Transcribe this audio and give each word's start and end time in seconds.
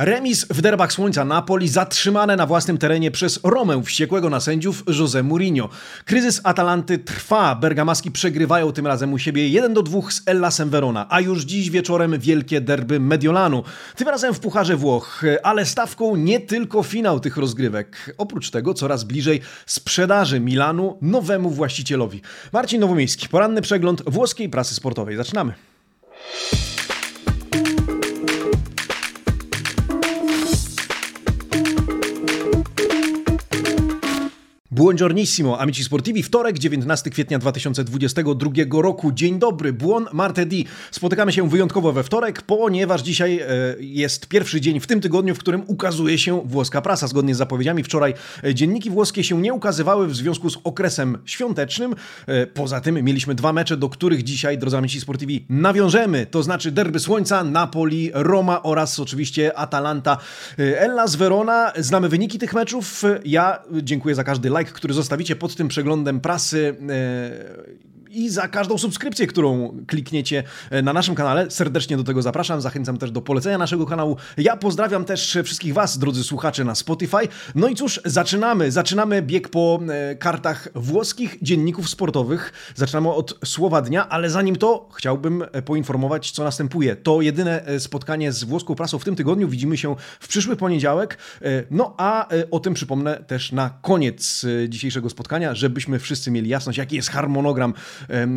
Remis 0.00 0.46
w 0.50 0.60
derbach 0.60 0.92
Słońca 0.92 1.24
Napoli 1.24 1.68
zatrzymane 1.68 2.36
na 2.36 2.46
własnym 2.46 2.78
terenie 2.78 3.10
przez 3.10 3.40
Romę 3.44 3.82
wściekłego 3.82 4.30
na 4.30 4.40
sędziów 4.40 4.84
José 4.84 5.24
Mourinho. 5.24 5.68
Kryzys 6.04 6.40
Atalanty 6.44 6.98
trwa. 6.98 7.54
Bergamaski 7.54 8.10
przegrywają 8.10 8.72
tym 8.72 8.86
razem 8.86 9.12
u 9.12 9.18
siebie 9.18 9.48
1 9.48 9.74
do 9.74 9.82
2 9.82 10.10
z 10.10 10.22
Ellasem 10.26 10.70
Verona, 10.70 11.06
a 11.10 11.20
już 11.20 11.42
dziś 11.42 11.70
wieczorem 11.70 12.18
wielkie 12.18 12.60
derby 12.60 13.00
Mediolanu. 13.00 13.62
Tym 13.96 14.08
razem 14.08 14.34
w 14.34 14.40
Pucharze 14.40 14.76
Włoch, 14.76 15.22
ale 15.42 15.66
stawką 15.66 16.16
nie 16.16 16.40
tylko 16.40 16.82
finał 16.82 17.20
tych 17.20 17.36
rozgrywek. 17.36 18.14
Oprócz 18.18 18.50
tego 18.50 18.74
coraz 18.74 19.04
bliżej 19.04 19.40
sprzedaży 19.66 20.40
Milanu 20.40 20.98
nowemu 21.02 21.50
właścicielowi. 21.50 22.20
Marcin 22.52 22.80
Nowomiejski, 22.80 23.28
poranny 23.28 23.62
przegląd 23.62 24.02
włoskiej 24.06 24.48
prasy 24.48 24.74
sportowej. 24.74 25.16
Zaczynamy. 25.16 25.52
Buongiornissimo, 34.72 35.60
amici 35.60 35.84
sportivi. 35.84 36.22
Wtorek, 36.22 36.58
19 36.58 37.10
kwietnia 37.10 37.38
2022 37.38 38.82
roku. 38.82 39.12
Dzień 39.12 39.38
dobry, 39.38 39.72
buon 39.72 40.06
martedì. 40.12 40.66
Spotykamy 40.90 41.32
się 41.32 41.48
wyjątkowo 41.48 41.92
we 41.92 42.02
wtorek, 42.02 42.42
ponieważ 42.42 43.02
dzisiaj 43.02 43.40
e, 43.40 43.46
jest 43.80 44.28
pierwszy 44.28 44.60
dzień 44.60 44.80
w 44.80 44.86
tym 44.86 45.00
tygodniu, 45.00 45.34
w 45.34 45.38
którym 45.38 45.62
ukazuje 45.66 46.18
się 46.18 46.42
włoska 46.44 46.82
prasa. 46.82 47.06
Zgodnie 47.06 47.34
z 47.34 47.38
zapowiedziami 47.38 47.84
wczoraj 47.84 48.14
e, 48.44 48.54
dzienniki 48.54 48.90
włoskie 48.90 49.24
się 49.24 49.40
nie 49.40 49.54
ukazywały 49.54 50.06
w 50.06 50.16
związku 50.16 50.50
z 50.50 50.58
okresem 50.64 51.18
świątecznym. 51.24 51.94
E, 52.26 52.46
poza 52.46 52.80
tym 52.80 53.04
mieliśmy 53.04 53.34
dwa 53.34 53.52
mecze, 53.52 53.76
do 53.76 53.88
których 53.88 54.22
dzisiaj, 54.22 54.58
drodzy 54.58 54.76
amici 54.76 55.00
sportivi, 55.00 55.46
nawiążemy. 55.48 56.26
To 56.26 56.42
znaczy 56.42 56.70
derby 56.70 56.98
Słońca, 57.00 57.44
Napoli, 57.44 58.10
Roma 58.14 58.62
oraz 58.62 59.00
oczywiście 59.00 59.58
Atalanta, 59.58 60.18
Ellas 60.58 61.16
Verona. 61.16 61.72
Znamy 61.78 62.08
wyniki 62.08 62.38
tych 62.38 62.54
meczów. 62.54 63.02
Ja 63.24 63.58
dziękuję 63.82 64.14
za 64.14 64.24
każdy 64.24 64.48
like 64.48 64.59
który 64.68 64.94
zostawicie 64.94 65.36
pod 65.36 65.56
tym 65.56 65.68
przeglądem 65.68 66.20
prasy. 66.20 66.76
E, 68.10 68.20
i 68.20 68.28
za 68.28 68.48
każdą 68.48 68.78
subskrypcję, 68.78 69.26
którą 69.26 69.76
klikniecie 69.86 70.42
e, 70.70 70.82
na 70.82 70.92
naszym 70.92 71.14
kanale. 71.14 71.50
Serdecznie 71.50 71.96
do 71.96 72.04
tego 72.04 72.22
zapraszam. 72.22 72.60
Zachęcam 72.60 72.98
też 72.98 73.10
do 73.10 73.20
polecenia 73.20 73.58
naszego 73.58 73.86
kanału. 73.86 74.16
Ja 74.36 74.56
pozdrawiam 74.56 75.04
też 75.04 75.38
wszystkich 75.44 75.74
Was, 75.74 75.98
drodzy 75.98 76.24
słuchacze, 76.24 76.64
na 76.64 76.74
Spotify. 76.74 77.28
No 77.54 77.68
i 77.68 77.74
cóż, 77.74 78.00
zaczynamy. 78.04 78.72
Zaczynamy 78.72 79.22
bieg 79.22 79.48
po 79.48 79.80
e, 79.88 80.16
kartach 80.16 80.68
włoskich 80.74 81.38
dzienników 81.42 81.88
sportowych. 81.88 82.52
Zaczynamy 82.74 83.12
od 83.12 83.38
słowa 83.44 83.82
dnia, 83.82 84.08
ale 84.08 84.30
zanim 84.30 84.56
to 84.56 84.88
chciałbym 84.94 85.44
e, 85.52 85.62
poinformować, 85.62 86.30
co 86.30 86.44
następuje. 86.44 86.96
To 86.96 87.20
jedyne 87.20 87.64
spotkanie 87.78 88.32
z 88.32 88.44
włoską 88.44 88.74
prasą 88.74 88.98
w 88.98 89.04
tym 89.04 89.16
tygodniu. 89.16 89.48
Widzimy 89.48 89.76
się 89.76 89.96
w 90.20 90.28
przyszły 90.28 90.56
poniedziałek. 90.56 91.18
No 91.70 91.94
a 91.98 92.28
o 92.50 92.60
tym 92.60 92.74
przypomnę 92.74 93.24
też 93.26 93.52
na 93.52 93.70
koniec 93.82 94.46
dzisiejszego 94.68 95.10
spotkania, 95.10 95.54
żebyśmy 95.54 95.98
wszyscy 95.98 96.30
mieli 96.30 96.48
jasność, 96.48 96.78
jaki 96.78 96.96
jest 96.96 97.10
harmonogram 97.10 97.74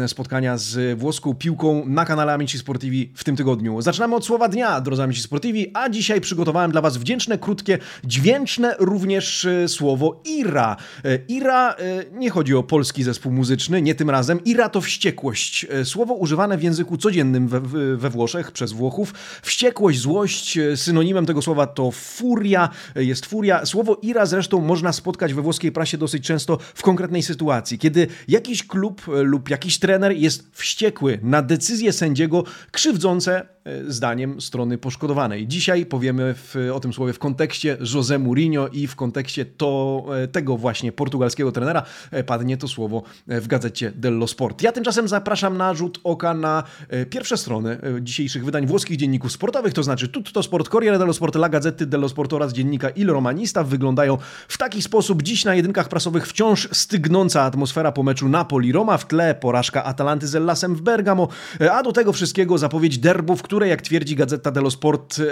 spotkania 0.08 0.58
z 0.58 1.00
włoską 1.00 1.34
piłką 1.34 1.84
na 1.86 2.06
kanale 2.06 2.34
Amici 2.34 2.58
Sportivi 2.58 3.12
w 3.16 3.24
tym 3.24 3.36
tygodniu. 3.36 3.82
Zaczynamy 3.82 4.16
od 4.16 4.26
słowa 4.26 4.48
dnia, 4.48 4.82
drodzy 4.82 5.04
Amici 5.04 5.22
Sportivi, 5.22 5.72
a 5.74 5.90
dzisiaj 5.90 6.22
przygotowałem 6.22 6.72
dla 6.72 6.82
Was 6.82 6.98
wdzięczne, 6.98 7.38
krótkie, 7.38 7.78
dźwięczne 8.04 8.76
również 8.80 9.46
e, 9.46 9.68
słowo 9.68 10.22
IRA. 10.26 10.76
E, 11.06 11.20
IRA 11.28 11.74
e, 11.74 11.76
nie 12.12 12.30
chodzi 12.30 12.56
o 12.56 12.64
polski 12.64 13.04
zespół 13.04 13.32
muzyczny, 13.32 13.82
nie 13.82 13.96
tym 13.96 14.10
razem. 14.10 14.44
IRA 14.46 14.70
to 14.70 14.82
wściekłość. 14.82 15.66
Słowo 15.84 16.14
używane 16.14 16.58
w 16.58 16.64
języku 16.64 16.98
codziennym 16.98 17.48
we, 17.48 17.62
we 17.98 18.10
Włoszech 18.10 18.52
przez 18.52 18.72
Włochów. 18.72 19.14
Wściekłość, 19.42 20.00
złość, 20.00 20.60
synonimem 20.76 21.26
tego 21.26 21.42
słowa 21.42 21.68
to 21.68 21.92
furia, 21.92 22.70
jest 22.96 23.26
furia. 23.26 23.66
Słowo 23.66 23.98
IRA 24.02 24.26
zresztą 24.26 24.62
można 24.62 24.94
spotkać 24.94 25.34
we 25.34 25.42
włoskiej 25.42 25.72
prasie 25.72 25.98
dosyć 25.98 26.28
często 26.28 26.58
w 26.76 26.82
konkretnej 26.82 27.24
sytuacji, 27.24 27.80
kiedy 27.80 28.08
jakiś 28.28 28.68
klub 28.68 29.02
lub 29.24 29.50
jakiś 29.54 29.80
trener 29.80 30.12
jest 30.12 30.50
wściekły 30.52 31.20
na 31.24 31.42
decyzje 31.42 31.94
sędziego 31.94 32.44
krzywdzące 32.72 33.54
E, 33.66 33.92
zdaniem 33.92 34.42
strony 34.42 34.78
poszkodowanej. 34.78 35.48
Dzisiaj 35.48 35.86
powiemy 35.86 36.34
w, 36.38 36.56
o 36.74 36.80
tym 36.80 36.94
słowie 36.94 37.14
w 37.14 37.20
kontekście 37.20 37.78
José 37.78 38.20
Mourinho 38.20 38.68
i 38.68 38.88
w 38.88 38.96
kontekście 38.96 39.46
to, 39.46 40.06
e, 40.24 40.28
tego 40.28 40.58
właśnie 40.58 40.92
portugalskiego 40.92 41.52
trenera 41.52 41.84
e, 42.12 42.24
padnie 42.24 42.58
to 42.58 42.68
słowo 42.68 43.04
w 43.28 43.48
gazecie 43.48 43.92
dello 43.96 44.28
Sport. 44.28 44.62
Ja 44.62 44.72
tymczasem 44.72 45.08
zapraszam 45.08 45.58
na 45.58 45.74
rzut 45.74 46.00
oka 46.04 46.34
na 46.34 46.64
pierwsze 47.10 47.38
strony 47.38 47.78
dzisiejszych 48.02 48.46
wydań 48.46 48.68
włoskich 48.68 48.98
dzienników 48.98 49.32
sportowych, 49.32 49.74
to 49.74 49.84
znaczy 49.84 50.08
Tutto 50.08 50.44
Sport, 50.44 50.70
Corriere 50.70 51.00
dello 51.00 51.14
Sport, 51.14 51.36
La 51.36 51.50
Gazzetta 51.50 51.86
dello 51.86 52.10
Sport 52.10 52.34
oraz 52.34 52.54
dziennika 52.54 52.90
Il 52.90 53.08
Romanista 53.08 53.64
wyglądają 53.64 54.18
w 54.48 54.58
taki 54.58 54.82
sposób. 54.82 55.24
Dziś 55.24 55.46
na 55.46 55.56
jedynkach 55.56 55.90
prasowych 55.90 56.28
wciąż 56.28 56.70
stygnąca 56.72 57.42
atmosfera 57.42 57.92
po 57.92 58.04
meczu 58.04 58.30
Napoli-Roma, 58.30 58.98
w 58.98 59.08
tle 59.08 59.36
porażka 59.44 59.84
Atalanty 59.84 60.28
z 60.28 60.36
Ellasem 60.36 60.76
w 60.76 60.82
Bergamo, 60.82 61.28
a 61.72 61.84
do 61.84 61.92
tego 61.92 62.14
wszystkiego 62.14 62.58
zapowiedź 62.58 62.98
derbów, 62.98 63.42
które, 63.42 63.68
jak 63.68 63.82
twierdzi 63.82 64.16
Gazeta 64.16 64.52
dello 64.52 64.72
Sport, 64.72 65.20
e, 65.20 65.24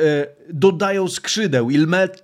dodają 0.54 1.08
skrzydeł. 1.08 1.70
Il, 1.70 1.88
met, 1.88 2.24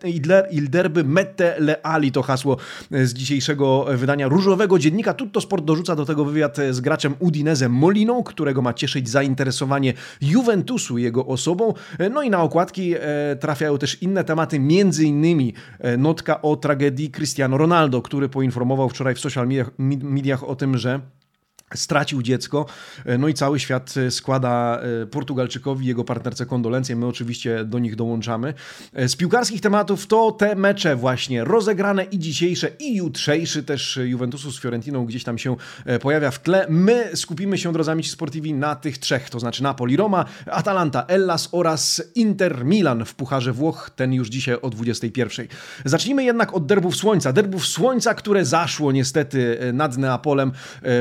il 0.52 0.70
derby 0.70 1.04
mette 1.04 1.56
leali 1.60 2.12
to 2.12 2.22
hasło 2.22 2.58
z 2.92 3.14
dzisiejszego 3.14 3.86
wydania 3.94 4.28
różowego 4.28 4.80
dziennika. 4.80 5.14
Tutto 5.14 5.42
Sport 5.42 5.66
dorzuca 5.66 5.96
do 5.96 6.06
tego 6.06 6.26
wywiad 6.26 6.58
z 6.72 6.80
graczem 6.82 7.16
Udinese 7.20 7.70
Moliną, 7.70 8.24
którego 8.24 8.62
ma 8.62 8.74
cieszyć 8.74 9.10
zainteresowanie 9.10 9.94
Juventusu 10.22 10.98
jego 10.98 11.26
osobą. 11.26 11.74
No 12.12 12.22
i 12.22 12.30
na 12.30 12.42
okładki 12.42 12.94
e, 12.96 13.00
trafiają 13.36 13.78
też 13.78 14.02
inne 14.02 14.24
tematy, 14.24 14.60
między 14.60 15.06
innymi 15.06 15.54
e, 15.80 15.98
notka 15.98 16.42
o 16.42 16.56
tragedii 16.56 17.12
Cristiano 17.12 17.58
Ronaldo, 17.58 18.02
który 18.02 18.30
poinformował 18.30 18.90
wczoraj 18.90 19.16
w 19.16 19.20
social 19.20 19.48
mediach, 19.48 19.72
mediach 20.04 20.44
o 20.44 20.56
tym, 20.56 20.78
że 20.78 21.00
stracił 21.76 22.22
dziecko, 22.22 22.66
e, 23.06 23.18
no 23.18 23.28
i 23.28 23.34
cały 23.34 23.60
świat 23.60 23.94
e, 23.98 24.12
składa 24.12 24.80
e, 25.04 25.06
Portugalczykowi, 25.06 25.86
jego 25.86 26.04
partnerce 26.04 26.46
kondolencje, 26.46 26.96
my 26.96 27.06
oczywiście 27.06 27.66
do 27.66 27.80
nich 27.80 27.96
dołączamy. 27.96 28.54
Z 28.94 29.16
piłkarskich 29.16 29.62
tematów 29.62 30.08
to 30.08 30.32
te 30.32 30.56
mecze 30.56 30.96
właśnie 30.96 31.44
rozegrane 31.44 32.04
i 32.04 32.20
dzisiejsze 32.20 32.70
i 32.80 32.96
jutrzejszy 32.96 33.64
też 33.64 34.00
Juventusu 34.04 34.52
z 34.52 34.62
Fiorentiną 34.62 35.06
gdzieś 35.06 35.24
tam 35.24 35.38
się 35.38 35.56
pojawia 36.02 36.32
w 36.32 36.40
tle. 36.40 36.66
My 36.70 37.10
skupimy 37.14 37.58
się, 37.58 37.74
drodzy 37.74 37.92
amici 37.92 38.10
sportivi, 38.10 38.54
na 38.54 38.76
tych 38.76 38.98
trzech, 38.98 39.30
to 39.30 39.40
znaczy 39.40 39.64
Napoli, 39.64 39.98
Roma, 39.98 40.26
Atalanta, 40.46 41.06
Ellas 41.08 41.50
oraz 41.52 42.04
Inter 42.16 42.66
Milan 42.66 43.06
w 43.06 43.16
Pucharze 43.16 43.54
Włoch, 43.54 43.90
ten 43.96 44.14
już 44.14 44.28
dzisiaj 44.28 44.56
o 44.62 44.70
21. 44.70 45.48
Zacznijmy 45.86 46.24
jednak 46.24 46.54
od 46.54 46.66
derbów 46.66 46.96
Słońca. 46.96 47.34
Derbów 47.34 47.68
Słońca, 47.68 48.14
które 48.14 48.46
zaszło 48.46 48.92
niestety 48.92 49.58
nad 49.74 49.98
Neapolem 49.98 50.52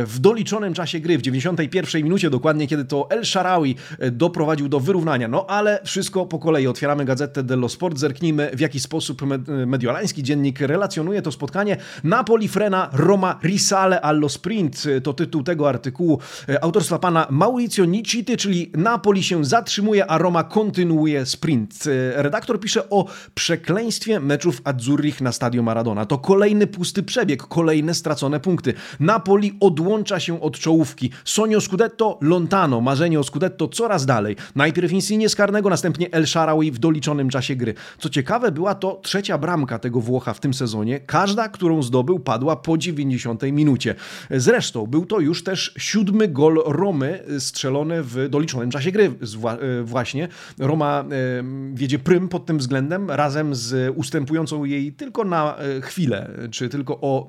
w 0.07 0.19
doliczonym 0.19 0.56
skończonym 0.57 0.75
czasie 0.75 1.01
gry, 1.01 1.19
w 1.19 1.23
91 1.23 2.03
minucie 2.03 2.31
dokładnie, 2.31 2.67
kiedy 2.67 2.85
to 2.85 3.11
El 3.11 3.25
Sharawi 3.25 3.77
e, 3.99 4.11
doprowadził 4.11 4.69
do 4.69 4.81
wyrównania. 4.81 5.29
No 5.29 5.47
ale 5.49 5.81
wszystko 5.85 6.27
po 6.27 6.39
kolei. 6.39 6.67
Otwieramy 6.67 7.05
gazetę 7.05 7.43
dello 7.43 7.69
Sport, 7.69 7.99
zerknijmy 7.99 8.51
w 8.55 8.61
jaki 8.61 8.81
sposób 8.81 9.23
e, 9.23 9.27
mediolański 9.67 10.23
dziennik 10.23 10.61
relacjonuje 10.61 11.23
to 11.23 11.33
spotkanie. 11.33 11.77
Napoli 12.05 12.49
frena 12.49 12.91
Roma 12.93 13.39
risale 13.43 14.01
allo 14.01 14.29
sprint 14.29 14.83
e, 14.87 15.01
to 15.01 15.13
tytuł 15.13 15.43
tego 15.43 15.69
artykułu 15.69 16.21
autorstwa 16.61 16.99
pana 16.99 17.27
Maurizio 17.31 17.85
Nicity, 17.85 18.37
czyli 18.37 18.71
Napoli 18.77 19.23
się 19.23 19.45
zatrzymuje, 19.45 20.07
a 20.07 20.19
Roma 20.19 20.45
kontynuuje 20.45 21.27
sprint. 21.27 21.85
Redaktor 22.15 22.61
pisze 22.61 22.91
o 22.91 23.07
przekleństwie 23.35 24.21
meczów 24.21 24.61
Azzurrich 24.65 25.21
na 25.21 25.33
Stadio 25.33 25.63
Maradona. 25.63 26.07
To 26.07 26.19
kolejny 26.19 26.67
pusty 26.67 27.03
przebieg, 27.03 27.43
kolejne 27.43 27.95
stracone 27.95 28.41
punkty. 28.41 28.75
Napoli 29.01 29.57
odłącza 29.61 30.21
się 30.21 30.41
czołówki. 30.51 31.11
Sonio 31.25 31.61
Scudetto, 31.61 32.19
Lontano, 32.21 32.81
marzenie 32.81 33.21
o 33.21 33.25
Scudetto 33.25 33.69
coraz 33.69 34.07
dalej. 34.07 34.37
Najpierw 34.55 34.93
Insigne 34.93 35.29
z 35.29 35.37
karnego, 35.37 35.71
następnie 35.71 36.13
El 36.13 36.27
Sharawi 36.27 36.73
w 36.73 36.79
doliczonym 36.79 37.29
czasie 37.29 37.57
gry. 37.57 37.75
Co 37.99 38.09
ciekawe, 38.09 38.53
była 38.53 38.75
to 38.75 39.01
trzecia 39.03 39.39
bramka 39.39 39.79
tego 39.79 40.01
Włocha 40.01 40.35
w 40.35 40.41
tym 40.41 40.55
sezonie. 40.55 41.01
Każda, 41.01 41.49
którą 41.49 41.83
zdobył, 41.83 42.19
padła 42.19 42.57
po 42.57 42.79
90 42.79 43.43
minucie. 43.43 43.95
Zresztą 44.31 44.87
był 44.87 45.07
to 45.07 45.21
już 45.21 45.45
też 45.45 45.75
siódmy 45.79 46.29
gol 46.29 46.63
Romy 46.65 47.23
strzelony 47.39 48.03
w 48.03 48.29
doliczonym 48.29 48.71
czasie 48.71 48.93
gry 48.93 49.05
e, 49.05 49.83
właśnie. 49.83 50.29
Roma 50.59 51.05
e, 51.05 51.75
wiedzie 51.75 51.99
prym 51.99 52.29
pod 52.29 52.47
tym 52.47 52.59
względem, 52.59 53.11
razem 53.11 53.55
z 53.55 53.93
ustępującą 53.97 54.65
jej 54.65 54.93
tylko 54.93 55.25
na 55.25 55.57
chwilę, 55.83 56.31
czy 56.51 56.69
tylko 56.69 57.01
o 57.01 57.29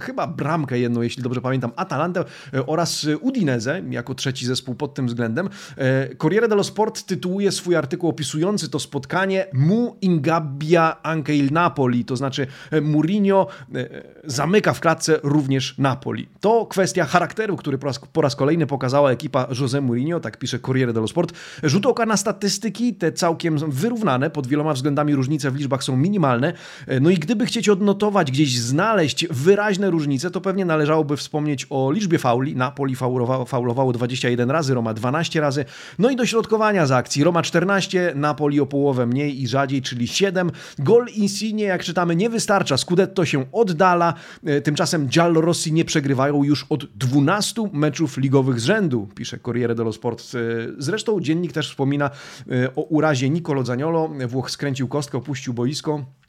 chyba 0.00 0.26
bramkę 0.26 0.78
jedną, 0.78 1.02
jeśli 1.02 1.22
dobrze 1.22 1.40
pamiętam, 1.40 1.70
Atalantę 1.76 2.24
oraz 2.66 3.06
Udinese, 3.20 3.82
jako 3.90 4.14
trzeci 4.14 4.46
zespół 4.46 4.74
pod 4.74 4.94
tym 4.94 5.06
względem. 5.06 5.48
Corriere 6.18 6.48
dello 6.48 6.64
Sport 6.64 7.02
tytułuje 7.02 7.52
swój 7.52 7.76
artykuł 7.76 8.10
opisujący 8.10 8.68
to 8.68 8.78
spotkanie 8.78 9.46
Mu 9.52 9.96
ingabbia 10.00 10.96
anche 11.02 11.36
il 11.36 11.52
Napoli, 11.52 12.04
to 12.04 12.16
znaczy 12.16 12.46
Mourinho 12.82 13.46
zamyka 14.24 14.72
w 14.72 14.80
klatce 14.80 15.20
również 15.22 15.74
Napoli. 15.78 16.28
To 16.40 16.66
kwestia 16.66 17.04
charakteru, 17.04 17.56
który 17.56 17.78
po 17.78 17.86
raz, 17.86 17.98
po 17.98 18.20
raz 18.20 18.36
kolejny 18.36 18.66
pokazała 18.66 19.10
ekipa 19.10 19.44
José 19.44 19.82
Mourinho, 19.82 20.20
tak 20.20 20.36
pisze 20.36 20.58
Corriere 20.58 20.92
dello 20.92 21.08
Sport. 21.08 21.32
Rzut 21.62 21.86
oka 21.86 22.06
na 22.06 22.16
statystyki, 22.16 22.94
te 22.94 23.12
całkiem 23.12 23.58
wyrównane, 23.70 24.30
pod 24.30 24.46
wieloma 24.46 24.72
względami 24.72 25.14
różnice 25.14 25.50
w 25.50 25.56
liczbach 25.56 25.84
są 25.84 25.96
minimalne. 25.96 26.52
No 27.00 27.10
i 27.10 27.14
gdyby 27.14 27.46
chcieć 27.46 27.68
odnotować, 27.68 28.30
gdzieś 28.30 28.58
znaleźć 28.58 29.26
wyraźne 29.30 29.90
różnice, 29.90 30.30
to 30.30 30.40
pewnie 30.40 30.64
należałoby 30.64 31.16
wspomnieć 31.16 31.66
o 31.70 31.92
liczbie 31.92 32.18
fauli. 32.30 32.56
Napoli 32.56 32.96
faulowało, 32.96 33.44
faulowało 33.44 33.92
21 33.92 34.50
razy, 34.50 34.74
Roma 34.74 34.94
12 34.94 35.40
razy. 35.40 35.64
No 35.98 36.10
i 36.10 36.16
dośrodkowania 36.16 36.86
z 36.86 36.92
akcji. 36.92 37.24
Roma 37.24 37.42
14, 37.42 38.12
Napoli 38.14 38.60
o 38.60 38.66
połowę 38.66 39.06
mniej 39.06 39.42
i 39.42 39.48
rzadziej, 39.48 39.82
czyli 39.82 40.08
7. 40.08 40.50
Gol 40.78 41.06
Insigne, 41.14 41.62
jak 41.62 41.84
czytamy, 41.84 42.16
nie 42.16 42.30
wystarcza. 42.30 42.76
Scudetto 42.76 43.24
się 43.24 43.44
oddala. 43.52 44.14
E, 44.44 44.60
tymczasem 44.60 45.06
Giallorossi 45.06 45.72
nie 45.72 45.84
przegrywają 45.84 46.44
już 46.44 46.66
od 46.68 46.84
12 46.84 47.70
meczów 47.72 48.18
ligowych 48.18 48.60
z 48.60 48.64
rzędu, 48.64 49.08
pisze 49.14 49.38
Corriere 49.38 49.74
dello 49.74 49.92
Sport. 49.92 50.22
E, 50.22 50.38
zresztą 50.78 51.20
dziennik 51.20 51.52
też 51.52 51.70
wspomina 51.70 52.10
e, 52.50 52.74
o 52.76 52.82
urazie 52.82 53.30
Nicolo 53.30 53.64
Zaniolo. 53.64 54.10
Włoch 54.28 54.50
skręcił 54.50 54.88
kostkę, 54.88 55.18
opuścił 55.18 55.54
boisko. 55.54 56.19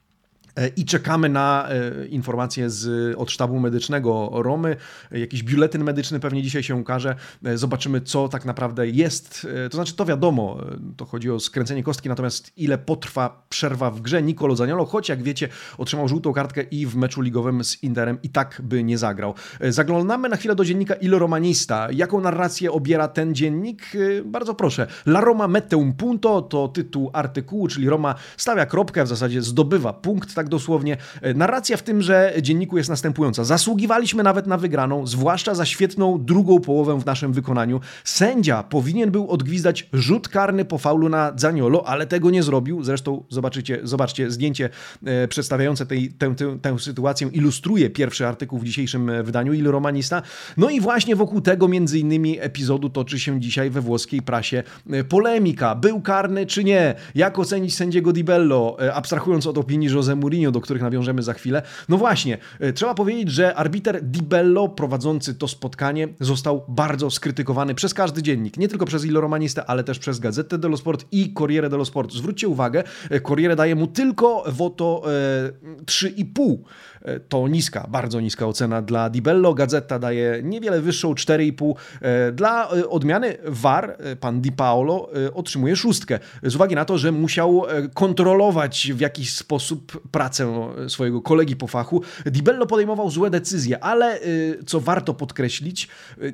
E, 0.56 0.68
I 0.68 0.86
czekamy 0.86 1.30
na 1.30 1.70
e, 1.70 2.08
informacje 2.08 2.70
z, 2.70 3.16
od 3.18 3.32
sztabu 3.32 3.60
medycznego 3.60 4.30
Romy. 4.34 4.76
Jakiś 5.12 5.44
biuletyn 5.44 5.84
medyczny 5.84 6.20
pewnie 6.20 6.44
dzisiaj 6.44 6.64
się 6.64 6.76
ukaże. 6.76 7.16
E, 7.46 7.58
zobaczymy, 7.58 8.02
co 8.02 8.28
tak 8.28 8.46
naprawdę 8.46 8.88
jest. 8.88 9.48
To 9.70 9.78
znaczy, 9.78 9.96
to 9.96 10.06
wiadomo, 10.06 10.58
to 10.98 11.06
chodzi 11.06 11.32
o 11.32 11.40
skręcenie 11.40 11.84
kostki, 11.84 12.10
natomiast 12.10 12.52
ile 12.58 12.78
potrwa 12.78 13.46
przerwa 13.50 13.92
w 13.92 14.02
grze. 14.02 14.24
Nicolo 14.24 14.56
Zaniolo, 14.56 14.86
choć 14.86 15.10
jak 15.10 15.24
wiecie, 15.24 15.50
otrzymał 15.78 16.08
żółtą 16.08 16.34
kartkę 16.34 16.62
i 16.62 16.86
w 16.86 16.96
meczu 16.96 17.22
ligowym 17.22 17.64
z 17.64 17.84
Interem 17.84 18.18
i 18.24 18.30
tak 18.30 18.62
by 18.64 18.84
nie 18.84 18.98
zagrał. 18.98 19.34
Zaglądamy 19.70 20.30
na 20.30 20.36
chwilę 20.36 20.56
do 20.56 20.66
dziennika 20.66 20.96
Il 20.96 21.12
Romanista. 21.16 21.88
Jaką 21.92 22.22
narrację 22.22 22.72
obiera 22.72 23.08
ten 23.08 23.36
dziennik? 23.36 23.84
Bardzo 24.26 24.56
proszę. 24.56 24.88
La 25.06 25.22
Roma 25.22 25.48
mette 25.48 25.78
un 25.78 25.94
punto 25.94 26.42
to 26.42 26.68
tytuł 26.68 27.10
artykułu, 27.14 27.68
czyli 27.68 27.90
Roma 27.90 28.16
stawia 28.38 28.66
kropkę, 28.66 29.04
w 29.04 29.08
zasadzie 29.08 29.42
zdobywa 29.42 29.94
punkt 29.94 30.34
tak 30.42 30.50
dosłownie. 30.50 30.98
E, 31.22 31.34
narracja 31.34 31.78
w 31.78 31.84
tymże 31.84 32.34
dzienniku 32.42 32.78
jest 32.78 32.90
następująca. 32.90 33.44
Zasługiwaliśmy 33.44 34.24
nawet 34.24 34.48
na 34.48 34.58
wygraną, 34.58 35.08
zwłaszcza 35.08 35.56
za 35.56 35.66
świetną 35.66 36.26
drugą 36.26 36.60
połowę 36.60 37.00
w 37.00 37.06
naszym 37.06 37.34
wykonaniu. 37.34 37.80
Sędzia 38.04 38.64
powinien 38.64 39.12
był 39.12 39.30
odgwizdać 39.30 39.90
rzut 39.94 40.28
karny 40.28 40.66
po 40.66 40.78
faulu 40.78 41.10
na 41.10 41.34
Zaniolo, 41.36 41.88
ale 41.88 42.08
tego 42.08 42.30
nie 42.30 42.44
zrobił. 42.44 42.84
Zresztą 42.84 43.24
zobaczycie, 43.30 43.80
zobaczcie, 43.84 44.32
zdjęcie 44.32 44.70
e, 45.06 45.28
przedstawiające 45.28 45.86
tej, 45.86 46.10
tę, 46.10 46.36
tę, 46.36 46.60
tę 46.62 46.80
sytuację 46.80 47.30
ilustruje 47.34 47.90
pierwszy 47.90 48.28
artykuł 48.28 48.60
w 48.60 48.66
dzisiejszym 48.66 49.10
e, 49.10 49.24
wydaniu 49.24 49.54
Il 49.54 49.68
Romanista. 49.68 50.22
No 50.58 50.70
i 50.70 50.82
właśnie 50.82 51.16
wokół 51.16 51.42
tego 51.42 51.68
między 51.68 52.00
innymi 52.00 52.40
epizodu 52.40 52.90
toczy 52.90 53.20
się 53.20 53.40
dzisiaj 53.40 53.70
we 53.70 53.82
włoskiej 53.82 54.22
prasie 54.22 54.64
polemika. 55.10 55.76
Był 55.76 56.02
karny 56.02 56.46
czy 56.46 56.64
nie? 56.64 56.96
Jak 57.16 57.40
ocenić 57.40 57.76
sędziego 57.76 58.14
Di 58.14 58.24
Bello? 58.24 58.78
Abstrahując 58.94 59.48
od 59.48 59.58
opinii 59.58 59.90
Jose 59.90 60.16
Mourinho, 60.16 60.31
Mourinho, 60.32 60.52
do 60.52 60.62
których 60.62 60.82
nawiążemy 60.82 61.24
za 61.24 61.34
chwilę. 61.34 61.62
No 61.90 61.98
właśnie, 61.98 62.38
e, 62.60 62.74
trzeba 62.74 62.94
powiedzieć, 62.94 63.32
że 63.32 63.56
arbiter 63.56 64.04
Di 64.04 64.22
Bello 64.22 64.70
prowadzący 64.70 65.36
to 65.36 65.48
spotkanie 65.48 66.08
został 66.20 66.66
bardzo 66.68 67.10
skrytykowany 67.10 67.76
przez 67.76 67.94
każdy 67.94 68.24
dziennik. 68.24 68.58
Nie 68.58 68.68
tylko 68.68 68.86
przez 68.86 69.06
Il 69.06 69.18
Romanista, 69.18 69.66
ale 69.66 69.84
też 69.84 70.00
przez 70.00 70.20
Gazetę 70.20 70.58
dello 70.58 70.78
Sport 70.78 71.06
i 71.12 71.34
Corriere 71.34 71.70
dello 71.70 71.86
Sport. 71.86 72.14
Zwróćcie 72.14 72.48
uwagę, 72.48 72.84
e, 73.10 73.22
Corriere 73.22 73.56
daje 73.56 73.76
mu 73.76 73.88
tylko 73.88 74.44
woto 74.48 75.04
e, 75.06 75.52
3,5 75.86 76.58
E, 77.01 77.01
to 77.30 77.48
niska, 77.48 77.88
bardzo 77.90 78.20
niska 78.20 78.48
ocena 78.48 78.82
dla 78.82 79.10
Di 79.10 79.22
Bello. 79.22 79.54
Gazeta 79.54 80.00
daje 80.00 80.42
niewiele 80.44 80.82
wyższą, 80.82 81.14
4,5. 81.14 81.74
E, 82.02 82.32
dla 82.32 82.70
e, 82.72 82.90
odmiany 82.90 83.38
VAR 83.46 83.98
pan 84.20 84.42
Di 84.42 84.52
Paolo 84.52 85.10
otrzymuje 85.34 85.76
szóstkę. 85.76 86.20
Z 86.44 86.56
uwagi 86.56 86.76
na 86.76 86.86
to, 86.86 86.98
że 86.98 87.12
musiał 87.12 87.64
kontrolować 87.94 88.92
w 88.96 89.00
jakiś 89.00 89.36
sposób 89.36 90.02
pracę 90.12 90.68
swojego 90.88 91.22
kolegi 91.22 91.56
po 91.56 91.68
fachu. 91.68 92.02
Di 92.26 92.44
Bello 92.44 92.66
podejmował 92.66 93.10
złe 93.10 93.30
decyzje, 93.30 93.84
ale 93.84 94.20
co 94.66 94.80
warto 94.80 95.14
podkreślić, 95.14 95.88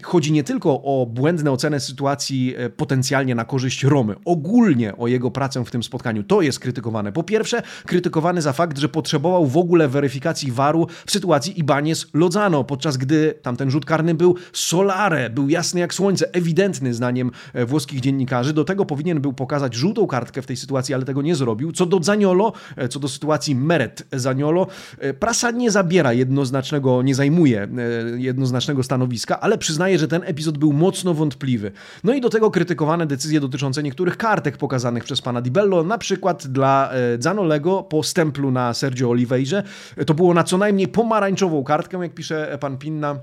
chodzi 0.04 0.32
nie 0.32 0.44
tylko 0.44 0.82
o 0.84 1.06
błędne 1.06 1.52
oceny 1.52 1.80
sytuacji 1.80 2.56
potencjalnie 2.78 3.36
na 3.36 3.46
korzyść 3.46 3.84
Romy. 3.84 4.16
Ogólnie 4.26 4.98
o 4.98 5.08
jego 5.08 5.32
pracę 5.32 5.66
w 5.66 5.72
tym 5.72 5.84
spotkaniu. 5.84 6.24
To 6.24 6.42
jest 6.42 6.60
krytykowane. 6.60 7.12
Po 7.12 7.24
pierwsze, 7.24 7.62
krytykowany 7.86 8.42
za 8.42 8.54
fakt, 8.54 8.78
że 8.78 8.90
potrzebował 8.90 9.46
w 9.46 9.58
ogóle 9.58 9.88
weryfikacji 9.88 10.52
waru 10.58 10.88
w 11.06 11.12
sytuacji 11.12 11.64
Ibanez-Lozano, 11.64 12.64
podczas 12.64 12.98
gdy 12.98 13.34
tamten 13.42 13.72
rzut 13.72 13.86
karny 13.86 14.14
był 14.14 14.36
solare, 14.54 15.30
był 15.30 15.50
jasny 15.50 15.80
jak 15.80 15.94
słońce, 15.94 16.34
ewidentny 16.34 16.94
zdaniem 16.94 17.32
e, 17.54 17.66
włoskich 17.66 18.00
dziennikarzy. 18.00 18.54
Do 18.54 18.64
tego 18.64 18.86
powinien 18.86 19.22
był 19.22 19.34
pokazać 19.34 19.76
żółtą 19.76 20.08
kartkę 20.08 20.42
w 20.42 20.46
tej 20.46 20.58
sytuacji, 20.58 20.96
ale 20.96 21.06
tego 21.06 21.22
nie 21.22 21.36
zrobił. 21.36 21.72
Co 21.72 21.86
do 21.86 22.04
Zaniolo, 22.04 22.54
e, 22.76 22.88
co 22.88 23.00
do 23.00 23.08
sytuacji 23.08 23.56
Meret 23.56 24.04
Zaniolo, 24.12 24.68
e, 25.00 25.14
prasa 25.14 25.52
nie 25.52 25.72
zabiera 25.72 26.14
jednoznacznego, 26.14 27.02
nie 27.02 27.16
zajmuje 27.16 27.68
jednoznacznego 28.16 28.84
stanowiska, 28.84 29.40
ale 29.40 29.58
przyznaje, 29.58 30.00
że 30.00 30.08
ten 30.08 30.22
epizod 30.26 30.58
był 30.58 30.74
mocno 30.74 31.14
wątpliwy. 31.14 31.72
No 32.04 32.14
i 32.14 32.22
do 32.22 32.30
tego 32.30 32.52
krytykowane 32.52 33.06
decyzje 33.06 33.40
dotyczące 33.40 33.84
niektórych 33.84 34.18
kartek 34.18 34.58
pokazanych 34.58 35.04
przez 35.04 35.22
pana 35.22 35.42
Di 35.42 35.52
Bello, 35.52 35.84
na 35.84 35.98
przykład 35.98 36.48
dla 36.48 36.90
Zanolego 37.20 37.84
po 37.84 38.04
stemplu 38.04 38.52
na 38.52 38.74
Sergio 38.74 39.10
Oliveirze. 39.10 39.64
To 40.06 40.14
było 40.14 40.34
na 40.34 40.44
co 40.48 40.58
najmniej 40.58 40.88
pomarańczową 40.88 41.64
kartkę, 41.64 41.98
jak 41.98 42.14
pisze 42.14 42.58
pan 42.62 42.78
Pinna. 42.78 43.16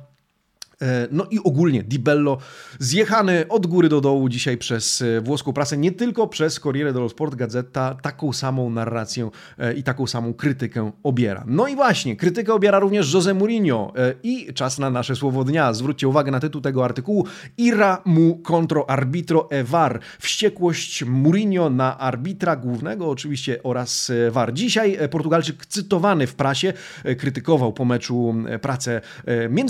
E, 0.83 1.09
no 1.11 1.27
i 1.31 1.39
ogólnie 1.39 1.83
Di 1.83 1.99
Bello 1.99 2.39
zjechany 2.79 3.49
od 3.49 3.67
góry 3.67 3.89
do 3.89 4.01
dołu 4.01 4.29
dzisiaj 4.29 4.59
przez 4.59 5.03
e, 5.03 5.21
włoską 5.21 5.53
prasę, 5.53 5.77
nie 5.77 5.93
tylko 5.93 6.27
przez 6.27 6.61
Corriere 6.61 6.93
dello 6.93 7.09
Sport 7.09 7.35
Gazeta, 7.35 7.97
taką 8.03 8.33
samą 8.33 8.71
narrację 8.71 9.31
e, 9.59 9.75
i 9.75 9.83
taką 9.83 10.07
samą 10.07 10.35
krytykę 10.35 10.91
obiera. 11.03 11.45
No 11.47 11.69
i 11.69 11.75
właśnie, 11.77 12.17
krytykę 12.17 12.55
obiera 12.55 12.79
również 12.79 13.15
Jose 13.15 13.35
Mourinho 13.35 13.93
i 14.23 14.55
czas 14.55 14.79
na 14.79 14.91
nasze 14.91 15.17
słowo 15.17 15.45
dnia. 15.45 15.73
Zwróćcie 15.73 16.09
uwagę 16.09 16.31
na 16.31 16.41
tytuł 16.41 16.61
tego 16.61 16.85
artykułu. 16.85 17.27
Ira 17.57 18.03
mu 18.05 18.41
contro 18.43 18.91
arbitro 18.91 19.51
e 19.51 19.65
VAR. 19.65 20.01
Wściekłość 20.19 21.05
Mourinho 21.05 21.71
na 21.71 21.99
arbitra 21.99 22.57
głównego 22.57 23.11
oczywiście 23.11 23.63
oraz 23.63 24.13
VAR. 24.31 24.55
Dzisiaj 24.55 24.99
Portugalczyk 25.11 25.67
cytowany 25.67 26.27
w 26.27 26.35
prasie 26.35 26.73
krytykował 27.19 27.73
po 27.73 27.85
meczu 27.85 28.35
pracę 28.63 29.01